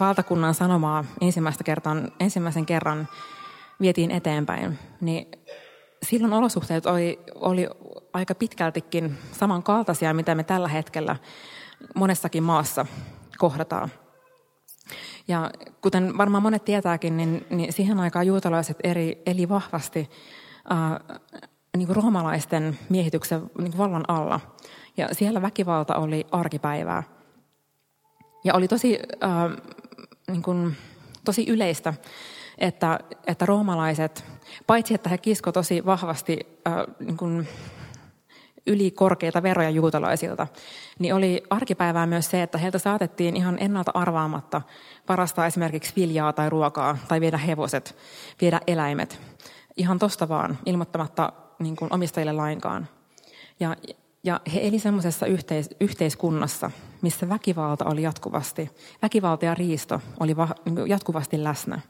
valtakunnan 0.00 0.54
sanomaa 0.54 1.04
ensimmäistä 1.20 1.64
kertan, 1.64 2.12
ensimmäisen 2.20 2.66
kerran 2.66 3.08
vietiin 3.80 4.10
eteenpäin, 4.10 4.78
niin 5.00 5.26
silloin 6.02 6.32
olosuhteet 6.32 6.86
oli, 6.86 7.20
oli 7.34 7.68
aika 8.12 8.34
pitkältikin 8.34 9.18
samankaltaisia, 9.32 10.14
mitä 10.14 10.34
me 10.34 10.44
tällä 10.44 10.68
hetkellä 10.68 11.16
monessakin 11.94 12.42
maassa 12.42 12.86
kohdataan. 13.38 13.90
Ja 15.28 15.50
kuten 15.80 16.18
varmaan 16.18 16.42
monet 16.42 16.64
tietääkin, 16.64 17.16
niin, 17.16 17.46
niin 17.50 17.72
siihen 17.72 18.00
aikaan 18.00 18.26
juutalaiset 18.26 18.76
eri, 18.84 19.22
eli 19.26 19.48
vahvasti 19.48 20.10
äh, 20.72 21.18
niin 21.76 21.86
kuin 21.86 21.96
roomalaisten 21.96 22.78
miehityksen 22.88 23.40
niin 23.40 23.70
kuin 23.70 23.78
vallan 23.78 24.04
alla. 24.08 24.40
Ja 24.96 25.08
siellä 25.12 25.42
väkivalta 25.42 25.96
oli 25.96 26.26
arkipäivää. 26.30 27.02
Ja 28.44 28.54
oli 28.54 28.68
tosi, 28.68 28.98
äh, 29.24 29.30
niin 30.30 30.42
kuin, 30.42 30.76
tosi 31.24 31.46
yleistä, 31.48 31.94
että, 32.58 33.00
että 33.26 33.46
roomalaiset, 33.46 34.24
paitsi 34.66 34.94
että 34.94 35.08
he 35.08 35.18
kisko 35.18 35.52
tosi 35.52 35.84
vahvasti 35.86 36.38
äh, 36.68 36.74
niin 37.00 37.16
kuin, 37.16 37.48
yli 38.66 38.90
korkeita 38.90 39.42
veroja 39.42 39.70
juutalaisilta, 39.70 40.46
niin 40.98 41.14
oli 41.14 41.42
arkipäivää 41.50 42.06
myös 42.06 42.30
se, 42.30 42.42
että 42.42 42.58
heiltä 42.58 42.78
saatettiin 42.78 43.36
ihan 43.36 43.58
ennalta 43.60 43.90
arvaamatta 43.94 44.62
varastaa 45.08 45.46
esimerkiksi 45.46 45.92
viljaa 45.96 46.32
tai 46.32 46.50
ruokaa, 46.50 46.98
tai 47.08 47.20
viedä 47.20 47.38
hevoset, 47.38 47.96
viedä 48.40 48.60
eläimet. 48.66 49.20
Ihan 49.76 49.98
tosta 49.98 50.28
vaan, 50.28 50.58
ilmoittamatta 50.66 51.32
niin 51.58 51.76
kuin 51.76 51.92
omistajille 51.92 52.32
lainkaan. 52.32 52.88
Ja, 53.60 53.76
ja 54.24 54.40
he 54.54 54.60
eli 54.62 54.78
semmoisessa 54.78 55.26
yhteis- 55.26 55.76
yhteiskunnassa, 55.80 56.70
missä 57.02 57.28
väkivalta 57.28 57.84
oli 57.84 58.02
jatkuvasti, 58.02 58.70
väkivalta 59.02 59.44
ja 59.44 59.54
riisto 59.54 60.00
oli 60.20 60.36
va, 60.36 60.48
jatkuvasti 60.86 61.44
läsnä. 61.44 61.80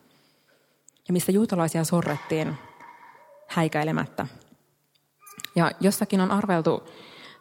Ja 1.08 1.12
missä 1.12 1.32
juutalaisia 1.32 1.84
sorrettiin 1.84 2.56
häikäilemättä. 3.48 4.26
Ja 5.56 5.70
jossakin 5.80 6.20
on 6.20 6.30
arveltu, 6.30 6.88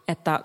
että 0.08 0.43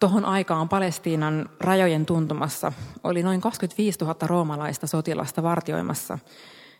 tuohon 0.00 0.24
aikaan 0.24 0.68
Palestiinan 0.68 1.48
rajojen 1.60 2.06
tuntumassa 2.06 2.72
oli 3.04 3.22
noin 3.22 3.40
25 3.40 3.98
000 4.00 4.14
roomalaista 4.26 4.86
sotilasta 4.86 5.42
vartioimassa 5.42 6.18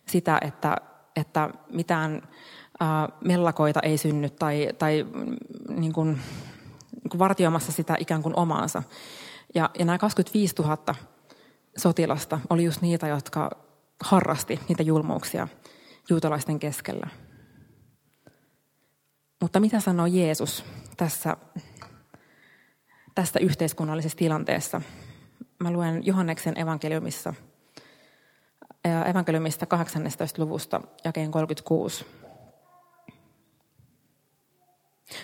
sitä, 0.05 0.37
että, 0.41 0.77
että 1.15 1.49
mitään 1.69 2.21
mellakoita 3.23 3.79
ei 3.79 3.97
synny 3.97 4.29
tai, 4.29 4.69
tai 4.79 5.05
niin 5.69 5.93
kuin, 5.93 6.07
niin 6.91 7.09
kuin 7.09 7.19
vartioimassa 7.19 7.71
sitä 7.71 7.95
ikään 7.99 8.23
kuin 8.23 8.35
omaansa. 8.35 8.83
Ja, 9.55 9.69
ja 9.79 9.85
nämä 9.85 9.97
25 9.97 10.55
000 10.59 10.95
sotilasta 11.77 12.39
oli 12.49 12.63
just 12.63 12.81
niitä, 12.81 13.07
jotka 13.07 13.51
harrasti 14.03 14.59
niitä 14.69 14.83
julmuuksia 14.83 15.47
juutalaisten 16.09 16.59
keskellä. 16.59 17.07
Mutta 19.41 19.59
mitä 19.59 19.79
sanoo 19.79 20.05
Jeesus 20.05 20.65
tässä, 20.97 21.37
tästä 23.15 23.39
yhteiskunnallisessa 23.39 24.17
tilanteessa? 24.17 24.81
Mä 25.59 25.71
luen 25.71 26.05
Johanneksen 26.05 26.59
evankeliumissa, 26.59 27.33
evankeliumista 29.09 29.65
18. 29.65 30.41
luvusta, 30.41 30.81
jakeen 31.05 31.31
36. 31.31 32.05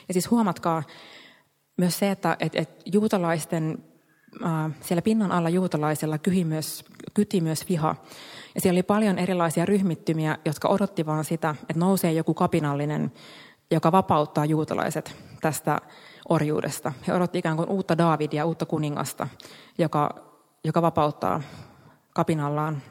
Ja 0.08 0.14
siis 0.14 0.32
huomatkaa 0.32 0.84
myös 1.78 2.00
se, 2.00 2.12
että, 2.12 2.38
että, 2.40 2.60
että 2.62 2.84
juutalaisten, 2.86 3.84
siellä 4.82 5.02
pinnan 5.02 5.32
alla 5.32 5.50
juutalaisilla 5.50 6.18
kyti 6.18 6.46
myös, 6.46 6.86
kyti 7.14 7.42
myös 7.42 7.70
viha. 7.70 7.96
Ja 8.56 8.62
siellä 8.62 8.78
oli 8.78 8.84
paljon 8.84 9.20
erilaisia 9.20 9.66
ryhmittymiä, 9.66 10.38
jotka 10.46 10.68
odotti 10.68 11.06
vaan 11.06 11.26
sitä, 11.26 11.56
että 11.62 11.80
nousee 11.80 12.12
joku 12.12 12.34
kapinallinen 12.34 13.12
joka 13.72 13.92
vapauttaa 13.92 14.46
juutalaiset 14.46 15.16
tästä 15.42 15.78
orjuudesta. 16.30 16.94
He 17.08 17.14
odotti 17.14 17.38
ikään 17.38 17.58
kuin 17.58 17.70
uutta 17.70 17.98
Daavidia, 17.98 18.46
uutta 18.46 18.66
kuningasta, 18.66 19.28
joka, 19.78 20.16
joka 20.64 20.82
vapauttaa 20.82 21.42
kapinallaan 22.14 22.82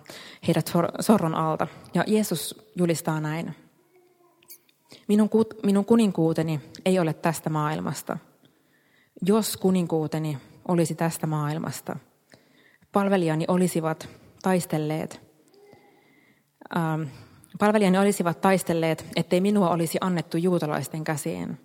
heidät 0.46 0.72
sorron 1.00 1.34
alta. 1.34 1.66
Ja 1.94 2.04
Jeesus 2.06 2.70
julistaa 2.76 3.20
näin. 3.20 3.54
Minun, 5.08 5.30
minun 5.62 5.84
kuninkuuteni 5.84 6.60
ei 6.84 6.98
ole 6.98 7.12
tästä 7.12 7.50
maailmasta. 7.50 8.18
Jos 9.22 9.56
kuninkuuteni 9.56 10.38
olisi 10.68 10.94
tästä 10.94 11.26
maailmasta, 11.26 11.96
palvelijani 12.92 13.44
olisivat 13.48 14.08
taistelleet 14.42 15.20
ähm, 16.76 17.02
Palvelijani 17.58 17.98
olisivat 17.98 18.40
taistelleet, 18.40 19.06
ettei 19.16 19.40
minua 19.40 19.70
olisi 19.70 19.98
annettu 20.00 20.36
juutalaisten 20.36 21.04
käsiin. 21.04 21.60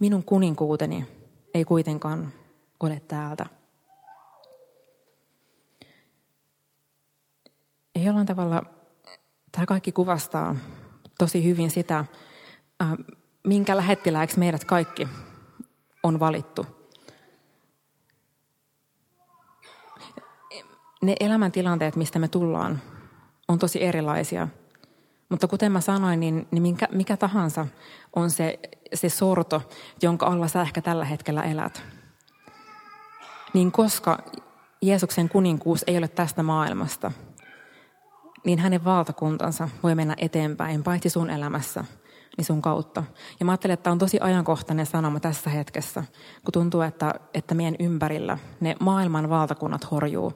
Minun 0.00 0.24
kuninkuuteni 0.24 1.06
ei 1.54 1.64
kuitenkaan 1.64 2.32
ole 2.80 3.02
täältä. 3.08 3.46
Ja 7.94 8.02
jollain 8.02 8.26
tavalla 8.26 8.62
tämä 9.52 9.66
kaikki 9.66 9.92
kuvastaa 9.92 10.56
tosi 11.18 11.44
hyvin 11.44 11.70
sitä, 11.70 12.04
minkä 13.46 13.76
lähettilääksi 13.76 14.38
meidät 14.38 14.64
kaikki 14.64 15.08
on 16.02 16.20
valittu. 16.20 16.66
Ne 21.04 21.16
elämäntilanteet, 21.20 21.96
mistä 21.96 22.18
me 22.18 22.28
tullaan, 22.28 22.80
on 23.48 23.58
tosi 23.58 23.84
erilaisia. 23.84 24.48
Mutta 25.28 25.48
kuten 25.48 25.72
mä 25.72 25.80
sanoin, 25.80 26.20
niin, 26.20 26.48
niin 26.50 26.62
minkä, 26.62 26.88
mikä 26.92 27.16
tahansa 27.16 27.66
on 28.16 28.30
se, 28.30 28.58
se 28.94 29.08
sorto, 29.08 29.62
jonka 30.02 30.26
alla 30.26 30.48
sä 30.48 30.62
ehkä 30.62 30.82
tällä 30.82 31.04
hetkellä 31.04 31.42
elät. 31.42 31.82
Niin 33.54 33.72
koska 33.72 34.18
Jeesuksen 34.82 35.28
kuninkuus 35.28 35.84
ei 35.86 35.98
ole 35.98 36.08
tästä 36.08 36.42
maailmasta, 36.42 37.12
niin 38.44 38.58
hänen 38.58 38.84
valtakuntansa 38.84 39.68
voi 39.82 39.94
mennä 39.94 40.14
eteenpäin, 40.18 40.82
paitsi 40.82 41.10
sun 41.10 41.30
elämässä, 41.30 41.84
niin 42.36 42.44
sun 42.44 42.62
kautta. 42.62 43.04
Ja 43.40 43.46
mä 43.46 43.52
ajattelen, 43.52 43.74
että 43.74 43.84
tämä 43.84 43.92
on 43.92 43.98
tosi 43.98 44.20
ajankohtainen 44.20 44.86
sanoma 44.86 45.20
tässä 45.20 45.50
hetkessä, 45.50 46.04
kun 46.44 46.52
tuntuu, 46.52 46.80
että, 46.80 47.14
että 47.34 47.54
meidän 47.54 47.76
ympärillä 47.78 48.38
ne 48.60 48.76
maailman 48.80 49.30
valtakunnat 49.30 49.90
horjuu. 49.90 50.32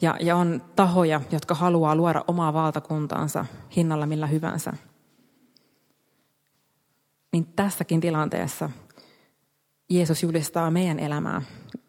Ja, 0.00 0.16
ja 0.20 0.36
on 0.36 0.62
tahoja, 0.76 1.20
jotka 1.30 1.54
haluaa 1.54 1.96
luoda 1.96 2.24
omaa 2.26 2.52
valtakuntaansa 2.52 3.44
hinnalla 3.76 4.06
millä 4.06 4.26
hyvänsä. 4.26 4.72
Niin 7.32 7.46
tässäkin 7.46 8.00
tilanteessa 8.00 8.70
Jeesus 9.90 10.22
julistaa 10.22 10.70
meidän 10.70 10.98
elämää, 10.98 11.42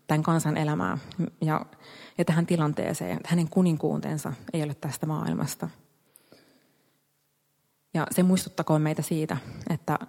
tämän 0.07 0.23
kansan 0.23 0.57
elämää 0.57 0.97
ja, 1.41 1.65
ja 2.17 2.25
tähän 2.25 2.45
tilanteeseen, 2.45 3.19
hänen 3.25 3.49
kuninkuutensa 3.49 4.33
ei 4.53 4.63
ole 4.63 4.73
tästä 4.73 5.05
maailmasta. 5.05 5.69
Ja 7.93 8.07
se 8.11 8.23
muistuttakoon 8.23 8.81
meitä 8.81 9.01
siitä, 9.01 9.37
että, 9.69 9.99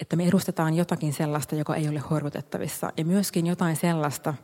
että 0.00 0.16
me 0.16 0.26
edustetaan 0.26 0.74
jotakin 0.74 1.12
sellaista, 1.12 1.54
joka 1.54 1.76
ei 1.76 1.88
ole 1.88 1.98
horjutettavissa. 1.98 2.92
Ja 2.96 3.04
myöskin 3.04 3.46
jotain 3.46 3.76
sellaista, 3.76 4.34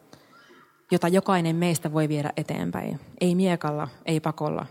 jota 0.91 1.09
jokainen 1.09 1.57
meistä 1.57 1.93
voi 1.93 2.09
viedä 2.09 2.33
eteenpäin. 2.37 3.01
Ei 3.21 3.35
miekalla, 3.35 3.89
ei 4.07 4.21
pakolla, 4.21 4.67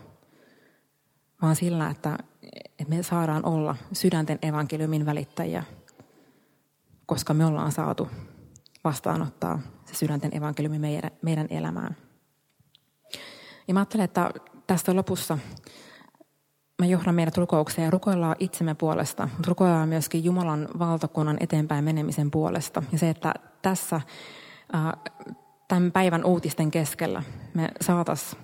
vaan 1.42 1.56
sillä, 1.56 1.90
että, 1.90 2.18
me 2.88 3.02
saadaan 3.02 3.44
olla 3.44 3.76
sydänten 3.92 4.38
evankeliumin 4.42 5.06
välittäjiä, 5.06 5.62
koska 7.06 7.34
me 7.34 7.44
ollaan 7.44 7.72
saatu 7.72 8.08
vastaanottaa 8.84 9.60
se 9.84 9.94
sydänten 9.94 10.36
evankeliumi 10.36 10.78
meidän, 10.78 11.10
meidän 11.22 11.46
elämään. 11.50 11.96
Ja 13.68 13.74
mä 13.74 13.80
ajattelen, 13.80 14.04
että 14.04 14.30
tästä 14.66 14.96
lopussa 14.96 15.38
mä 16.78 16.86
johdan 16.86 17.14
meidät 17.14 17.36
rukoukseen 17.36 17.84
ja 17.84 17.90
rukoillaan 17.90 18.36
itsemme 18.38 18.74
puolesta, 18.74 19.28
mutta 19.32 19.48
rukoillaan 19.48 19.88
myöskin 19.88 20.24
Jumalan 20.24 20.68
valtakunnan 20.78 21.36
eteenpäin 21.40 21.84
menemisen 21.84 22.30
puolesta. 22.30 22.82
Ja 22.92 22.98
se, 22.98 23.10
että 23.10 23.34
tässä 23.62 24.00
tämän 25.70 25.92
päivän 25.92 26.24
uutisten 26.24 26.70
keskellä 26.70 27.22
me 27.54 27.68
saatas 27.80 28.36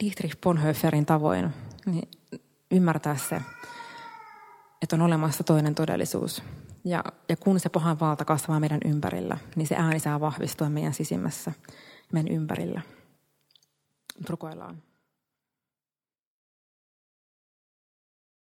Dietrich 0.00 0.40
Bonhoefferin 0.42 1.06
tavoin 1.06 1.50
niin 1.86 2.08
ymmärtää 2.70 3.16
se, 3.16 3.42
että 4.82 4.96
on 4.96 5.02
olemassa 5.02 5.44
toinen 5.44 5.74
todellisuus. 5.74 6.42
Ja, 6.84 7.04
ja 7.28 7.36
kun 7.36 7.60
se 7.60 7.68
pahan 7.68 8.00
valta 8.00 8.24
kasvaa 8.24 8.60
meidän 8.60 8.80
ympärillä, 8.84 9.38
niin 9.56 9.66
se 9.66 9.76
ääni 9.76 10.00
saa 10.00 10.20
vahvistua 10.20 10.70
meidän 10.70 10.94
sisimmässä, 10.94 11.52
meidän 12.12 12.32
ympärillä. 12.32 12.80
Rukoillaan. 14.28 14.82